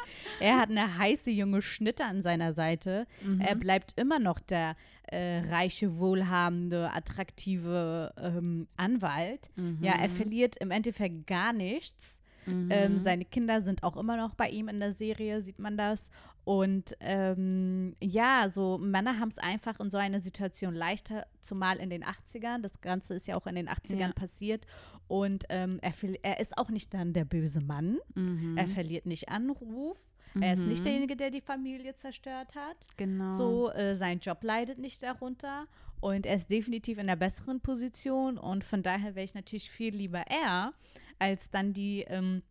Er 0.41 0.59
hat 0.59 0.71
eine 0.71 0.99
heiße 0.99 1.31
junge 1.31 1.63
Schnitte 1.63 2.05
an 2.05 2.23
seiner 2.23 2.53
Seite. 2.53 3.07
Er 3.39 3.55
Mhm. 3.55 3.61
bleibt 3.61 3.93
immer 3.99 4.19
noch 4.19 4.41
der 4.41 4.77
äh, 5.13 5.41
reiche, 5.49 5.99
wohlhabende, 5.99 6.91
attraktive 6.93 8.13
ähm, 8.17 8.69
Anwalt. 8.77 9.51
Ja, 9.81 9.95
er 9.95 10.09
verliert 10.09 10.57
im 10.59 10.71
Endeffekt 10.71 11.27
gar 11.27 11.53
nichts. 11.53 12.21
Mhm. 12.47 12.69
Ähm, 12.71 12.99
seine 12.99 13.25
Kinder 13.25 13.61
sind 13.63 13.83
auch 13.83 13.97
immer 13.97 14.17
noch 14.17 14.35
bei 14.35 14.49
ihm 14.49 14.69
in 14.69 14.81
der 14.81 14.93
Serie, 14.93 15.43
sieht 15.43 15.59
man 15.59 15.77
das. 15.77 16.11
Und 16.45 16.97
ähm, 17.01 17.95
ja, 18.03 18.49
so 18.51 18.79
Männer 18.79 19.19
haben 19.19 19.29
es 19.29 19.39
einfach 19.39 19.79
in 19.79 19.91
so 19.91 19.99
einer 19.99 20.21
Situation 20.21 20.75
leichter, 20.75 21.27
zumal 21.41 21.77
in 21.79 21.91
den 21.91 22.03
80ern. 22.05 22.61
Das 22.63 22.81
Ganze 22.81 23.15
ist 23.15 23.27
ja 23.29 23.37
auch 23.37 23.47
in 23.47 23.55
den 23.55 23.69
80ern 23.69 23.99
Ja. 24.01 24.13
passiert. 24.13 24.67
Und 25.07 25.45
ähm, 25.49 25.79
er, 25.83 25.93
er 26.23 26.41
ist 26.41 26.57
auch 26.57 26.71
nicht 26.71 26.95
dann 26.95 27.13
der 27.13 27.25
böse 27.25 27.61
Mann. 27.61 27.99
Mhm. 28.15 28.57
Er 28.57 28.67
verliert 28.67 29.07
nicht 29.07 29.29
Anruf. 29.29 29.99
Er 30.41 30.55
ist 30.55 30.65
nicht 30.65 30.81
Mhm. 30.81 30.85
derjenige, 30.85 31.17
der 31.17 31.31
die 31.31 31.41
Familie 31.41 31.95
zerstört 31.97 32.55
hat. 32.55 32.87
Genau. 32.97 33.31
So, 33.31 33.71
äh, 33.73 33.97
sein 33.97 34.21
Job 34.21 34.43
leidet 34.45 34.79
nicht 34.79 35.03
darunter. 35.03 35.67
Und 36.01 36.25
er 36.25 36.37
ist 36.37 36.49
definitiv 36.51 36.99
in 36.99 37.09
der 37.09 37.17
besseren 37.17 37.61
Position. 37.61 38.39
Und 38.39 38.65
von 38.65 38.83
daher 38.83 39.15
wäre 39.17 39.25
ich 39.25 39.35
natürlich 39.35 39.71
viel 39.71 39.95
lieber 39.95 40.21
er. 40.29 40.73
Als 41.21 41.51
dann 41.51 41.73
die 41.73 42.03
ähm, 42.09 42.43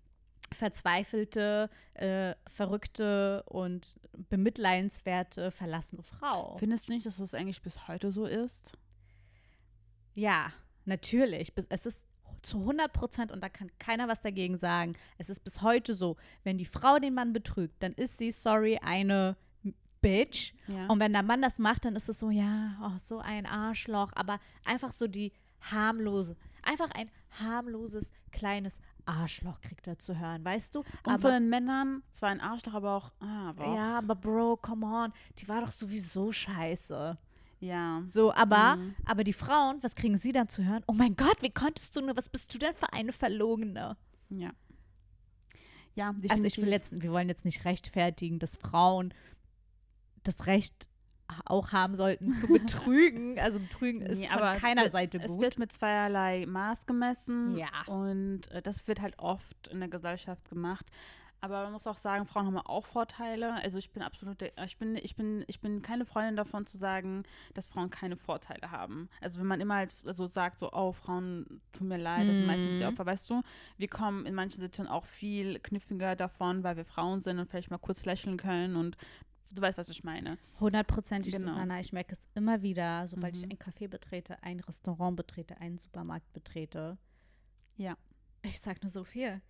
verzweifelte, 0.53 1.69
äh, 1.95 2.33
verrückte 2.47 3.43
und 3.43 3.99
bemitleidenswerte, 4.29 5.51
verlassene 5.51 6.03
Frau. 6.03 6.57
Findest 6.57 6.87
du 6.87 6.93
nicht, 6.93 7.05
dass 7.05 7.17
das 7.17 7.33
eigentlich 7.33 7.61
bis 7.61 7.87
heute 7.87 8.11
so 8.11 8.25
ist? 8.25 8.71
Ja, 10.15 10.53
natürlich. 10.85 11.53
Es 11.69 11.85
ist 11.85 12.05
zu 12.41 12.59
100 12.59 12.91
Prozent 12.93 13.31
und 13.31 13.43
da 13.43 13.49
kann 13.49 13.69
keiner 13.79 14.07
was 14.07 14.21
dagegen 14.21 14.57
sagen. 14.57 14.95
Es 15.17 15.29
ist 15.29 15.41
bis 15.43 15.61
heute 15.61 15.93
so, 15.93 16.17
wenn 16.43 16.57
die 16.57 16.65
Frau 16.65 16.99
den 16.99 17.13
Mann 17.13 17.33
betrügt, 17.33 17.81
dann 17.83 17.93
ist 17.93 18.17
sie, 18.17 18.31
sorry, 18.31 18.79
eine 18.81 19.35
Bitch. 20.01 20.53
Ja. 20.67 20.87
Und 20.87 20.99
wenn 20.99 21.13
der 21.13 21.23
Mann 21.23 21.41
das 21.41 21.59
macht, 21.59 21.85
dann 21.85 21.95
ist 21.95 22.09
es 22.09 22.19
so, 22.19 22.29
ja, 22.29 22.77
oh, 22.81 22.97
so 22.97 23.19
ein 23.19 23.45
Arschloch. 23.45 24.11
Aber 24.15 24.39
einfach 24.63 24.91
so 24.91 25.07
die 25.07 25.33
harmlose, 25.61 26.37
einfach 26.63 26.89
ein 26.91 27.09
harmloses, 27.39 28.11
kleines 28.31 28.79
Arschloch 29.05 29.59
kriegt 29.61 29.87
er 29.87 29.97
zu 29.99 30.17
hören, 30.19 30.43
weißt 30.45 30.75
du? 30.75 30.79
und 30.79 30.85
von 31.03 31.13
aber, 31.13 31.31
den 31.31 31.49
Männern 31.49 32.03
zwar 32.11 32.29
ein 32.29 32.41
Arschloch, 32.41 32.73
aber 32.75 32.93
auch, 32.95 33.11
ah, 33.19 33.49
aber 33.49 33.65
auch, 33.67 33.75
ja, 33.75 33.97
aber 33.97 34.15
Bro, 34.15 34.57
come 34.57 34.85
on, 34.85 35.13
die 35.37 35.47
war 35.47 35.61
doch 35.61 35.71
sowieso 35.71 36.31
scheiße. 36.31 37.17
ja. 37.61 38.03
So, 38.07 38.33
aber, 38.33 38.75
Mhm. 38.77 38.95
aber 39.05 39.23
die 39.23 39.33
Frauen, 39.33 39.77
was 39.81 39.95
kriegen 39.95 40.17
sie 40.17 40.31
dann 40.31 40.47
zu 40.47 40.63
hören? 40.63 40.83
Oh 40.87 40.93
mein 40.93 41.15
Gott, 41.15 41.41
wie 41.41 41.49
konntest 41.51 41.95
du 41.95 42.01
nur, 42.01 42.15
was 42.15 42.29
bist 42.29 42.53
du 42.53 42.57
denn 42.57 42.73
für 42.75 42.93
eine 42.93 43.11
Verlogene? 43.11 43.97
Ja. 44.29 44.51
Ja, 45.95 46.09
Also 46.29 46.45
ich 46.45 46.57
will 46.57 46.65
definitiv. 46.69 46.71
jetzt, 46.93 47.01
wir 47.01 47.11
wollen 47.11 47.27
jetzt 47.29 47.45
nicht 47.45 47.65
rechtfertigen, 47.65 48.39
dass 48.39 48.57
Frauen 48.57 49.13
das 50.23 50.45
Recht 50.47 50.87
auch 51.45 51.71
haben 51.71 51.95
sollten 51.95 52.33
zu 52.33 52.47
betrügen. 52.47 53.37
Also 53.39 53.59
betrügen 53.59 54.01
ist 54.01 54.19
Nee, 54.19 54.27
von 54.27 54.37
aber 54.39 54.53
es 54.55 54.61
keiner 54.61 54.81
wird- 54.83 54.91
Seite 54.91 55.17
Es 55.19 55.31
gut. 55.31 55.41
wird 55.41 55.59
mit 55.59 55.71
zweierlei 55.71 56.45
Maß 56.47 56.85
gemessen. 56.85 57.57
Ja. 57.57 57.67
Und 57.87 58.49
äh, 58.51 58.61
das 58.61 58.87
wird 58.87 59.01
halt 59.01 59.17
oft 59.19 59.67
in 59.69 59.79
der 59.79 59.89
Gesellschaft 59.89 60.49
gemacht. 60.49 60.85
Aber 61.41 61.63
man 61.63 61.71
muss 61.71 61.87
auch 61.87 61.95
sagen, 61.95 62.25
Frauen 62.25 62.47
haben 62.47 62.57
auch 62.57 62.85
Vorteile. 62.85 63.53
Also 63.63 63.77
ich 63.77 63.91
bin 63.91 64.03
absolut, 64.03 64.41
ich 64.41 64.77
bin, 64.77 64.97
ich 64.97 65.15
bin, 65.15 65.45
ich 65.47 65.61
bin 65.61 65.81
keine 65.81 66.03
Freundin 66.05 66.35
davon 66.35 66.65
zu 66.65 66.77
sagen, 66.77 67.23
dass 67.53 67.65
Frauen 67.67 67.89
keine 67.89 68.17
Vorteile 68.17 68.71
haben. 68.71 69.07
Also 69.21 69.39
wenn 69.39 69.47
man 69.47 69.61
immer 69.61 69.75
als, 69.75 69.95
also 70.05 70.27
sagt, 70.27 70.59
so, 70.59 70.69
oh, 70.73 70.91
Frauen 70.91 71.61
tun 71.71 71.87
mir 71.87 71.97
leid, 71.97 72.27
das 72.27 72.35
sind 72.35 72.45
meistens 72.45 72.77
die 72.79 72.83
Mhm. 72.83 72.89
Opfer, 72.89 73.05
weißt 73.05 73.29
du, 73.29 73.41
wir 73.77 73.87
kommen 73.87 74.25
in 74.25 74.35
manchen 74.35 74.59
Situationen 74.59 74.91
auch 74.91 75.05
viel 75.05 75.59
kniffiger 75.59 76.17
davon, 76.17 76.63
weil 76.65 76.75
wir 76.75 76.83
Frauen 76.83 77.21
sind 77.21 77.39
und 77.39 77.49
vielleicht 77.49 77.71
mal 77.71 77.77
kurz 77.77 78.03
lächeln 78.03 78.35
können 78.35 78.75
und 78.75 78.97
du 79.51 79.61
weißt, 79.61 79.77
was 79.77 79.89
ich 79.89 80.03
meine. 80.03 80.37
Hundertprozentig, 80.59 81.33
Genau. 81.33 81.47
Susanna. 81.49 81.79
Ich 81.79 81.93
merke 81.93 82.13
es 82.13 82.27
immer 82.35 82.61
wieder, 82.61 83.07
sobald 83.07 83.35
ich 83.35 83.45
Mhm. 83.45 83.51
ein 83.51 83.57
Café 83.57 83.87
betrete, 83.87 84.41
ein 84.43 84.59
Restaurant 84.59 85.15
betrete, 85.17 85.57
einen 85.57 85.77
Supermarkt 85.79 86.31
betrete. 86.33 86.97
Ja. 87.77 87.97
Ich 88.41 88.59
sag 88.59 88.81
nur 88.83 88.89
so 88.89 89.03
viel. 89.03 89.41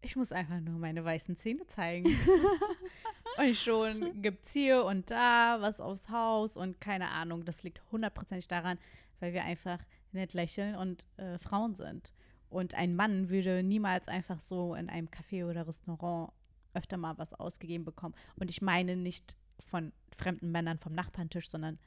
Ich 0.00 0.16
muss 0.16 0.32
einfach 0.32 0.60
nur 0.60 0.78
meine 0.78 1.04
weißen 1.04 1.36
Zähne 1.36 1.66
zeigen. 1.66 2.06
und 3.38 3.56
schon 3.56 4.20
gibt's 4.22 4.52
hier 4.52 4.84
und 4.84 5.10
da 5.10 5.58
was 5.60 5.80
aufs 5.80 6.08
Haus 6.08 6.56
und 6.56 6.80
keine 6.80 7.08
Ahnung. 7.10 7.44
Das 7.44 7.62
liegt 7.62 7.80
hundertprozentig 7.92 8.48
daran, 8.48 8.78
weil 9.20 9.32
wir 9.32 9.44
einfach 9.44 9.78
nett 10.12 10.34
lächeln 10.34 10.74
und 10.76 11.04
äh, 11.18 11.38
Frauen 11.38 11.74
sind. 11.74 12.12
Und 12.48 12.74
ein 12.74 12.94
Mann 12.96 13.28
würde 13.30 13.62
niemals 13.62 14.08
einfach 14.08 14.40
so 14.40 14.74
in 14.74 14.90
einem 14.90 15.08
Café 15.08 15.48
oder 15.48 15.66
Restaurant 15.66 16.32
öfter 16.74 16.96
mal 16.96 17.18
was 17.18 17.32
ausgegeben 17.34 17.84
bekommen. 17.84 18.14
Und 18.36 18.50
ich 18.50 18.62
meine 18.62 18.96
nicht 18.96 19.36
von 19.66 19.92
fremden 20.16 20.50
Männern 20.50 20.78
vom 20.78 20.92
Nachbartisch, 20.92 21.50
sondern 21.50 21.78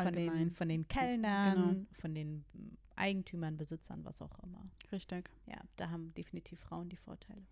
von 0.00 0.12
den, 0.12 0.50
von 0.50 0.68
den 0.68 0.86
Kellnern, 0.88 1.54
Genau. 1.54 1.86
von 1.92 2.14
den 2.14 2.44
mm, 2.52 2.76
Eigentümern, 2.96 3.56
Besitzern, 3.56 4.04
was 4.04 4.20
auch 4.22 4.38
immer. 4.42 4.64
Richtig. 4.92 5.30
Ja, 5.46 5.58
da 5.76 5.90
haben 5.90 6.12
definitiv 6.14 6.60
Frauen 6.60 6.88
die 6.88 6.96
Vorteile. 6.96 7.42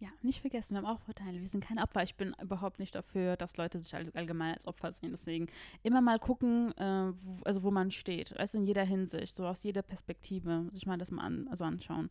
Ja, 0.00 0.08
nicht 0.20 0.40
vergessen, 0.40 0.70
wir 0.70 0.78
haben 0.78 0.86
auch 0.86 1.00
Vorteile. 1.00 1.40
Wir 1.40 1.48
sind 1.48 1.64
keine 1.64 1.80
Opfer. 1.82 2.02
Ich 2.02 2.16
bin 2.16 2.34
überhaupt 2.42 2.80
nicht 2.80 2.92
dafür, 2.92 3.36
dass 3.36 3.56
Leute 3.56 3.80
sich 3.80 3.94
all, 3.94 4.10
allgemein 4.14 4.54
als 4.54 4.66
Opfer 4.66 4.92
sehen. 4.92 5.12
Deswegen 5.12 5.46
immer 5.84 6.00
mal 6.00 6.18
gucken, 6.18 6.76
äh, 6.76 7.12
wo, 7.22 7.40
also 7.44 7.62
wo 7.62 7.70
man 7.70 7.92
steht. 7.92 8.36
Also 8.36 8.58
in 8.58 8.64
jeder 8.64 8.82
Hinsicht, 8.82 9.36
so 9.36 9.46
aus 9.46 9.62
jeder 9.62 9.82
Perspektive, 9.82 10.68
sich 10.72 10.86
mal 10.86 10.98
das 10.98 11.12
mal 11.12 11.22
an, 11.22 11.46
also 11.48 11.64
anschauen. 11.64 12.10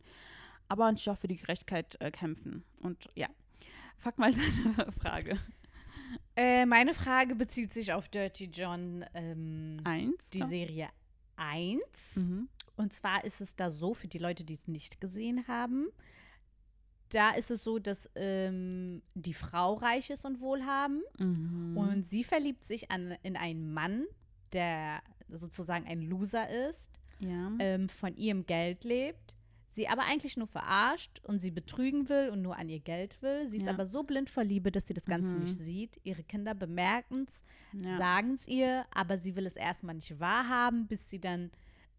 Aber 0.68 0.86
natürlich 0.86 1.10
auch 1.10 1.18
für 1.18 1.28
die 1.28 1.36
Gerechtigkeit 1.36 2.00
äh, 2.00 2.10
kämpfen. 2.10 2.64
Und 2.80 3.10
ja, 3.14 3.28
fuck 3.98 4.18
mal 4.18 4.32
deine 4.74 4.92
Frage. 4.92 5.38
Äh, 6.36 6.66
meine 6.66 6.94
Frage 6.94 7.34
bezieht 7.34 7.72
sich 7.72 7.92
auf 7.92 8.08
Dirty 8.08 8.46
John, 8.46 9.04
ähm, 9.14 9.80
Eins. 9.84 10.30
die 10.30 10.38
glaub- 10.38 10.48
Serie 10.50 10.88
1. 11.36 12.16
Mhm. 12.16 12.48
Und 12.76 12.92
zwar 12.92 13.24
ist 13.24 13.40
es 13.40 13.54
da 13.54 13.70
so, 13.70 13.92
für 13.94 14.08
die 14.08 14.18
Leute, 14.18 14.44
die 14.44 14.54
es 14.54 14.66
nicht 14.66 15.00
gesehen 15.00 15.46
haben, 15.46 15.88
da 17.10 17.32
ist 17.32 17.50
es 17.50 17.62
so, 17.62 17.78
dass 17.78 18.08
ähm, 18.14 19.02
die 19.14 19.34
Frau 19.34 19.74
reich 19.74 20.08
ist 20.08 20.24
und 20.24 20.40
wohlhabend 20.40 21.02
Mhm. 21.18 21.76
und 21.76 22.02
sie 22.06 22.24
verliebt 22.24 22.64
sich 22.64 22.90
an, 22.90 23.14
in 23.22 23.36
einen 23.36 23.72
Mann, 23.72 24.06
der 24.54 25.02
sozusagen 25.28 25.86
ein 25.86 26.00
Loser 26.02 26.48
ist, 26.68 26.90
ja. 27.18 27.52
ähm, 27.58 27.88
von 27.90 28.16
ihrem 28.16 28.46
Geld 28.46 28.84
lebt, 28.84 29.34
sie 29.74 29.88
aber 29.88 30.02
eigentlich 30.04 30.36
nur 30.36 30.46
verarscht 30.46 31.20
und 31.24 31.38
sie 31.40 31.50
betrügen 31.50 32.08
will 32.08 32.28
und 32.30 32.42
nur 32.42 32.56
an 32.56 32.68
ihr 32.68 32.80
Geld 32.80 33.20
will. 33.22 33.48
Sie 33.48 33.56
ist 33.56 33.66
Ja. 33.66 33.72
aber 33.72 33.86
so 33.86 34.02
blind 34.02 34.28
vor 34.30 34.44
Liebe, 34.44 34.70
dass 34.70 34.86
sie 34.86 34.94
das 34.94 35.06
Ganze 35.06 35.34
Mhm. 35.34 35.40
nicht 35.40 35.56
sieht. 35.56 35.98
Ihre 36.04 36.22
Kinder 36.22 36.54
bemerken 36.54 37.24
es, 37.26 37.42
ja. 37.72 37.96
sagen 37.96 38.34
es 38.34 38.46
ihr, 38.46 38.84
aber 38.92 39.16
sie 39.16 39.34
will 39.34 39.46
es 39.46 39.56
erstmal 39.56 39.94
nicht 39.94 40.20
wahrhaben, 40.20 40.86
bis 40.86 41.08
sie 41.08 41.20
dann 41.20 41.50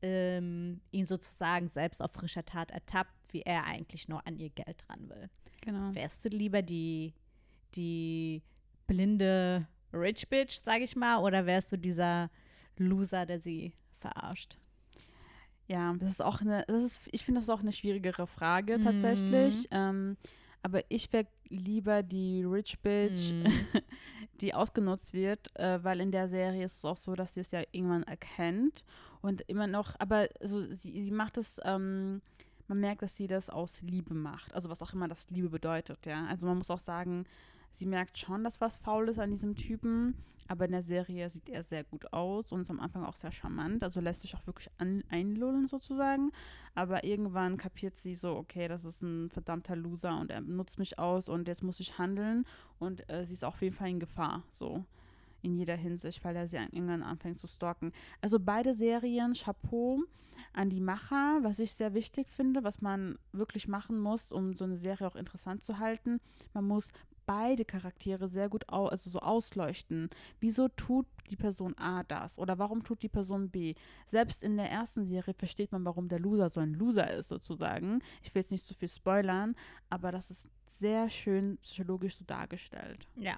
ähm, 0.05 0.81
ihn 0.91 1.05
sozusagen 1.05 1.69
selbst 1.69 2.01
auf 2.01 2.11
frischer 2.11 2.43
Tat 2.43 2.71
ertappt, 2.71 3.13
wie 3.31 3.41
er 3.41 3.63
eigentlich 3.63 4.07
nur 4.09 4.25
an 4.27 4.35
ihr 4.37 4.49
Geld 4.49 4.83
dran 4.87 5.09
will. 5.09 5.29
genau. 5.61 5.95
Wärst 5.95 6.25
du 6.25 6.29
lieber 6.29 6.61
die, 6.61 7.13
die 7.75 8.41
blinde 8.85 9.65
Rich 9.93 10.27
Bitch, 10.27 10.57
sag 10.61 10.81
ich 10.81 10.95
mal, 10.95 11.19
oder 11.19 11.45
wärst 11.45 11.71
du 11.71 11.77
dieser 11.77 12.29
Loser, 12.77 13.25
der 13.25 13.39
sie 13.39 13.73
verarscht? 13.93 14.57
Ja, 15.67 15.93
das 15.99 16.11
ist 16.11 16.21
auch 16.21 16.41
eine, 16.41 16.65
das 16.67 16.83
ist, 16.83 16.97
ich 17.11 17.23
finde 17.25 17.39
das 17.41 17.49
auch 17.49 17.61
eine 17.61 17.71
schwierigere 17.71 18.27
Frage 18.27 18.77
Mhm. 18.77 18.83
tatsächlich. 18.83 19.67
Ähm, 19.71 20.17
aber 20.61 20.81
ich 20.89 21.11
wäre 21.11 21.27
lieber 21.49 22.03
die 22.03 22.43
Rich 22.43 22.79
Bitch, 22.81 23.31
Mhm. 23.31 23.43
die 24.41 24.53
ausgenutzt 24.53 25.13
wird, 25.13 25.57
äh, 25.59 25.83
weil 25.83 25.99
in 25.99 26.11
der 26.11 26.27
Serie 26.27 26.65
ist 26.65 26.77
es 26.79 26.85
auch 26.85 26.97
so, 26.97 27.15
dass 27.15 27.33
sie 27.33 27.41
es 27.41 27.51
ja 27.51 27.61
irgendwann 27.71 28.03
erkennt 28.03 28.83
und 29.21 29.41
immer 29.47 29.67
noch, 29.67 29.95
aber 29.99 30.27
so, 30.41 30.65
sie, 30.73 31.01
sie 31.01 31.11
macht 31.11 31.37
es, 31.37 31.59
ähm, 31.63 32.21
man 32.67 32.79
merkt, 32.79 33.01
dass 33.01 33.15
sie 33.17 33.27
das 33.27 33.49
aus 33.49 33.81
Liebe 33.81 34.13
macht. 34.13 34.53
Also 34.53 34.69
was 34.69 34.81
auch 34.81 34.93
immer 34.93 35.07
das 35.07 35.29
Liebe 35.29 35.49
bedeutet, 35.49 36.05
ja. 36.05 36.25
Also 36.27 36.47
man 36.47 36.57
muss 36.57 36.71
auch 36.71 36.79
sagen, 36.79 37.25
sie 37.73 37.85
merkt 37.85 38.17
schon, 38.17 38.43
dass 38.43 38.61
was 38.61 38.77
faul 38.77 39.09
ist 39.09 39.19
an 39.19 39.31
diesem 39.31 39.55
Typen, 39.55 40.15
aber 40.47 40.65
in 40.65 40.71
der 40.71 40.83
Serie 40.83 41.29
sieht 41.29 41.49
er 41.49 41.63
sehr 41.63 41.83
gut 41.83 42.11
aus 42.11 42.51
und 42.51 42.61
ist 42.61 42.69
am 42.69 42.79
Anfang 42.79 43.05
auch 43.05 43.15
sehr 43.15 43.31
charmant. 43.31 43.81
Also 43.81 44.01
lässt 44.01 44.21
sich 44.21 44.35
auch 44.35 44.45
wirklich 44.45 44.69
an, 44.77 45.03
einlullen 45.09 45.67
sozusagen. 45.67 46.31
Aber 46.75 47.03
irgendwann 47.03 47.57
kapiert 47.57 47.95
sie 47.97 48.15
so, 48.15 48.35
okay, 48.35 48.67
das 48.67 48.83
ist 48.83 49.01
ein 49.01 49.29
verdammter 49.29 49.75
Loser 49.75 50.19
und 50.19 50.31
er 50.31 50.41
nutzt 50.41 50.79
mich 50.79 50.99
aus 50.99 51.29
und 51.29 51.47
jetzt 51.47 51.63
muss 51.63 51.79
ich 51.79 51.97
handeln. 51.97 52.45
Und 52.77 53.09
äh, 53.09 53.25
sie 53.25 53.33
ist 53.33 53.45
auf 53.45 53.61
jeden 53.61 53.75
Fall 53.75 53.89
in 53.89 53.99
Gefahr, 53.99 54.43
so 54.51 54.83
in 55.41 55.55
jeder 55.55 55.75
Hinsicht, 55.75 56.23
weil 56.23 56.35
er 56.35 56.47
sie 56.47 56.57
an- 56.57 56.69
irgendwann 56.71 57.03
anfängt 57.03 57.39
zu 57.39 57.47
stalken. 57.47 57.91
Also 58.21 58.39
beide 58.39 58.73
Serien, 58.73 59.33
Chapeau 59.33 59.99
an 60.51 60.69
die 60.69 60.81
Macher, 60.81 61.39
was 61.41 61.59
ich 61.59 61.73
sehr 61.73 61.93
wichtig 61.93 62.29
finde, 62.29 62.63
was 62.63 62.81
man 62.81 63.17
wirklich 63.31 63.67
machen 63.67 63.99
muss, 63.99 64.31
um 64.31 64.53
so 64.55 64.65
eine 64.65 64.77
Serie 64.77 65.07
auch 65.07 65.15
interessant 65.15 65.63
zu 65.63 65.79
halten. 65.79 66.19
Man 66.53 66.65
muss 66.65 66.91
beide 67.25 67.65
Charaktere 67.65 68.27
sehr 68.27 68.49
gut 68.49 68.69
au 68.69 68.87
also 68.87 69.09
so 69.09 69.19
ausleuchten. 69.19 70.09
Wieso 70.39 70.67
tut 70.69 71.05
die 71.29 71.35
Person 71.35 71.77
A 71.77 72.03
das? 72.03 72.37
Oder 72.37 72.59
warum 72.59 72.83
tut 72.83 73.03
die 73.03 73.09
Person 73.09 73.49
B? 73.49 73.75
Selbst 74.07 74.43
in 74.43 74.57
der 74.57 74.69
ersten 74.69 75.05
Serie 75.05 75.33
versteht 75.33 75.71
man, 75.71 75.85
warum 75.85 76.07
der 76.09 76.19
Loser 76.19 76.49
so 76.49 76.59
ein 76.59 76.73
Loser 76.73 77.11
ist, 77.11 77.29
sozusagen. 77.29 78.01
Ich 78.21 78.33
will 78.33 78.41
jetzt 78.41 78.51
nicht 78.51 78.67
zu 78.67 78.73
viel 78.73 78.89
spoilern, 78.89 79.55
aber 79.89 80.11
das 80.11 80.31
ist 80.31 80.47
sehr 80.79 81.09
schön 81.09 81.57
psychologisch 81.59 82.17
so 82.17 82.25
dargestellt. 82.25 83.07
Ja. 83.15 83.37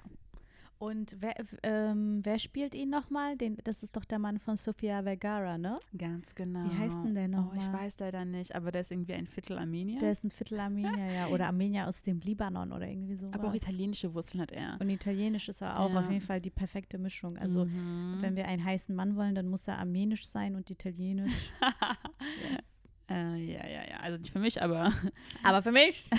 Und 0.78 1.16
wer, 1.20 1.34
ähm, 1.62 2.20
wer 2.22 2.38
spielt 2.38 2.74
ihn 2.74 2.90
nochmal? 2.90 3.36
Das 3.64 3.82
ist 3.82 3.96
doch 3.96 4.04
der 4.04 4.18
Mann 4.18 4.38
von 4.38 4.56
Sofia 4.58 5.02
Vergara, 5.02 5.56
ne? 5.56 5.78
Ganz 5.96 6.34
genau. 6.34 6.64
Wie 6.70 6.76
heißt 6.76 6.98
denn 7.02 7.14
der 7.14 7.24
Oh, 7.24 7.50
ich 7.56 7.64
nochmal? 7.64 7.84
weiß 7.84 7.98
leider 7.98 8.24
nicht, 8.26 8.54
aber 8.54 8.72
der 8.72 8.82
ist 8.82 8.92
irgendwie 8.92 9.14
ein 9.14 9.26
Viertel 9.26 9.56
Armenier. 9.58 9.98
Der 10.00 10.12
ist 10.12 10.22
ein 10.24 10.30
Viertel 10.30 10.60
Armenier, 10.60 11.12
ja. 11.12 11.26
Oder 11.30 11.46
Armenier 11.46 11.88
aus 11.88 12.02
dem 12.02 12.20
Libanon 12.20 12.72
oder 12.72 12.86
irgendwie 12.88 13.16
sowas. 13.16 13.34
aber 13.34 13.48
auch 13.48 13.54
italienische 13.54 14.12
Wurzeln 14.12 14.40
hat 14.42 14.52
er. 14.52 14.76
Und 14.78 14.90
Italienisch 14.90 15.48
ist 15.48 15.62
er 15.62 15.78
auch. 15.80 15.90
Ja. 15.90 16.00
Auf 16.00 16.10
jeden 16.10 16.20
Fall 16.24 16.40
die 16.42 16.50
perfekte 16.50 16.98
Mischung. 16.98 17.38
Also, 17.38 17.64
Mhm. 17.64 18.18
wenn 18.20 18.36
wir 18.36 18.46
einen 18.46 18.62
heißen 18.64 18.94
Mann 18.94 19.16
wollen, 19.16 19.34
dann 19.34 19.48
muss 19.48 19.66
er 19.66 19.78
armenisch 19.78 20.26
sein 20.26 20.54
und 20.56 20.70
italienisch. 20.70 21.50
yes. 22.52 22.86
äh, 23.08 23.36
ja, 23.36 23.66
ja, 23.66 23.88
ja. 23.88 23.96
Also 24.02 24.18
nicht 24.18 24.30
für 24.32 24.40
mich, 24.40 24.62
aber 24.62 24.92
Aber 25.42 25.62
für 25.62 25.72
mich, 25.72 26.10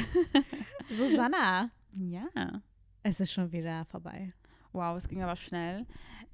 Susanna, 0.98 1.70
ja. 1.94 2.28
es 3.04 3.20
ist 3.20 3.32
schon 3.32 3.52
wieder 3.52 3.86
vorbei. 3.86 4.34
Wow, 4.78 4.96
es 4.96 5.08
ging 5.08 5.24
aber 5.24 5.36
schnell. 5.36 5.86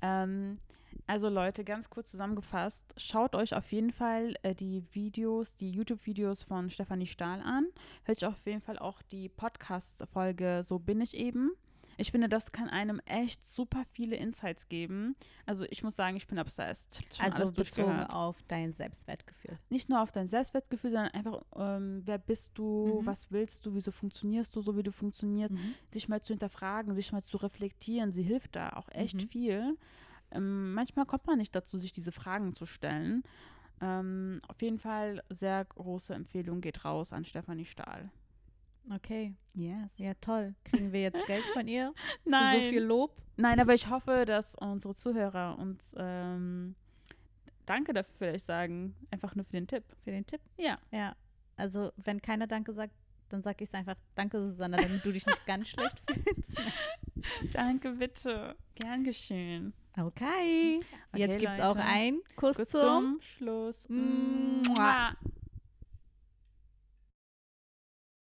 Ähm, 0.01 0.59
Also 1.07 1.27
Leute, 1.29 1.63
ganz 1.63 1.89
kurz 1.89 2.11
zusammengefasst, 2.11 2.83
schaut 2.97 3.35
euch 3.35 3.55
auf 3.55 3.71
jeden 3.71 3.91
Fall 3.91 4.35
äh, 4.43 4.53
die 4.53 4.83
Videos, 4.91 5.55
die 5.55 5.71
YouTube-Videos 5.71 6.43
von 6.43 6.69
Stefanie 6.69 7.07
Stahl 7.07 7.41
an. 7.41 7.65
Hört 8.03 8.21
euch 8.23 8.29
auf 8.29 8.45
jeden 8.45 8.61
Fall 8.61 8.77
auch 8.79 9.01
die 9.01 9.29
Podcast-Folge 9.29 10.61
So 10.63 10.79
bin 10.79 11.01
ich 11.01 11.15
eben. 11.17 11.51
Ich 11.97 12.11
finde, 12.11 12.29
das 12.29 12.51
kann 12.51 12.69
einem 12.69 12.99
echt 13.05 13.45
super 13.45 13.83
viele 13.91 14.15
Insights 14.15 14.67
geben. 14.67 15.15
Also 15.45 15.65
ich 15.69 15.83
muss 15.83 15.95
sagen, 15.95 16.17
ich 16.17 16.27
bin 16.27 16.39
obsessed. 16.39 16.99
Ich 17.11 17.21
Also 17.21 17.51
bezogen 17.51 18.03
auf 18.07 18.41
dein 18.47 18.73
Selbstwertgefühl. 18.73 19.57
Nicht 19.69 19.89
nur 19.89 20.01
auf 20.01 20.11
dein 20.11 20.27
Selbstwertgefühl, 20.27 20.91
sondern 20.91 21.11
einfach, 21.11 21.41
ähm, 21.55 22.01
wer 22.05 22.17
bist 22.17 22.51
du, 22.55 22.99
Mhm. 23.01 23.05
was 23.05 23.31
willst 23.31 23.65
du, 23.65 23.73
wieso 23.75 23.91
funktionierst 23.91 24.55
du 24.55 24.61
so, 24.61 24.75
wie 24.77 24.83
du 24.83 24.91
funktionierst, 24.91 25.53
sich 25.91 26.07
mal 26.07 26.21
zu 26.21 26.33
hinterfragen, 26.33 26.95
sich 26.95 27.11
mal 27.11 27.23
zu 27.23 27.37
reflektieren. 27.37 28.11
Sie 28.11 28.23
hilft 28.23 28.55
da 28.55 28.69
auch 28.71 28.89
echt 28.89 29.21
Mhm. 29.23 29.27
viel. 29.27 29.77
Ähm, 30.31 30.73
manchmal 30.73 31.05
kommt 31.05 31.27
man 31.27 31.37
nicht 31.37 31.53
dazu, 31.55 31.77
sich 31.77 31.91
diese 31.91 32.11
Fragen 32.11 32.53
zu 32.53 32.65
stellen. 32.65 33.23
Ähm, 33.81 34.39
auf 34.47 34.61
jeden 34.61 34.79
Fall 34.79 35.23
sehr 35.29 35.65
große 35.65 36.13
Empfehlung 36.13 36.61
geht 36.61 36.85
raus 36.85 37.11
an 37.11 37.25
Stefanie 37.25 37.65
Stahl. 37.65 38.09
Okay, 38.89 39.35
Yes. 39.53 39.97
ja 39.97 40.13
toll. 40.15 40.55
Kriegen 40.65 40.91
wir 40.91 41.01
jetzt 41.01 41.25
Geld 41.25 41.45
von 41.53 41.67
ihr 41.67 41.93
Nein. 42.25 42.57
für 42.59 42.63
so 42.63 42.69
viel 42.69 42.83
Lob? 42.83 43.15
Nein, 43.37 43.59
aber 43.59 43.73
ich 43.73 43.89
hoffe, 43.89 44.25
dass 44.25 44.55
unsere 44.55 44.93
Zuhörer 44.95 45.57
uns 45.57 45.95
ähm, 45.97 46.75
Danke 47.65 47.93
dafür 47.93 48.13
vielleicht 48.17 48.45
sagen. 48.45 48.95
Einfach 49.11 49.35
nur 49.35 49.45
für 49.45 49.53
den 49.53 49.67
Tipp. 49.67 49.83
Für 50.03 50.11
den 50.11 50.25
Tipp? 50.25 50.41
Ja. 50.57 50.77
Ja. 50.91 51.15
Also 51.55 51.91
wenn 51.97 52.21
keiner 52.21 52.47
Danke 52.47 52.73
sagt, 52.73 52.93
dann 53.29 53.41
sag 53.41 53.61
ich 53.61 53.69
es 53.69 53.73
einfach 53.73 53.95
Danke, 54.15 54.39
Susanna, 54.43 54.77
damit 54.77 55.03
du 55.05 55.11
dich 55.11 55.25
nicht 55.25 55.45
ganz 55.45 55.69
schlecht 55.69 56.01
fühlst. 56.11 56.55
Danke, 57.53 57.91
bitte. 57.93 58.55
Gern 58.75 59.03
geschehen. 59.03 59.73
Okay. 59.97 60.79
Okay, 61.11 61.19
Jetzt 61.21 61.39
gibt 61.39 61.53
es 61.53 61.59
auch 61.59 61.75
einen 61.77 62.21
Kuss, 62.35 62.57
Bis 62.57 62.69
zum 62.69 62.81
zum 62.81 63.21
Schluss. 63.21 63.87
Mua. 63.89 65.15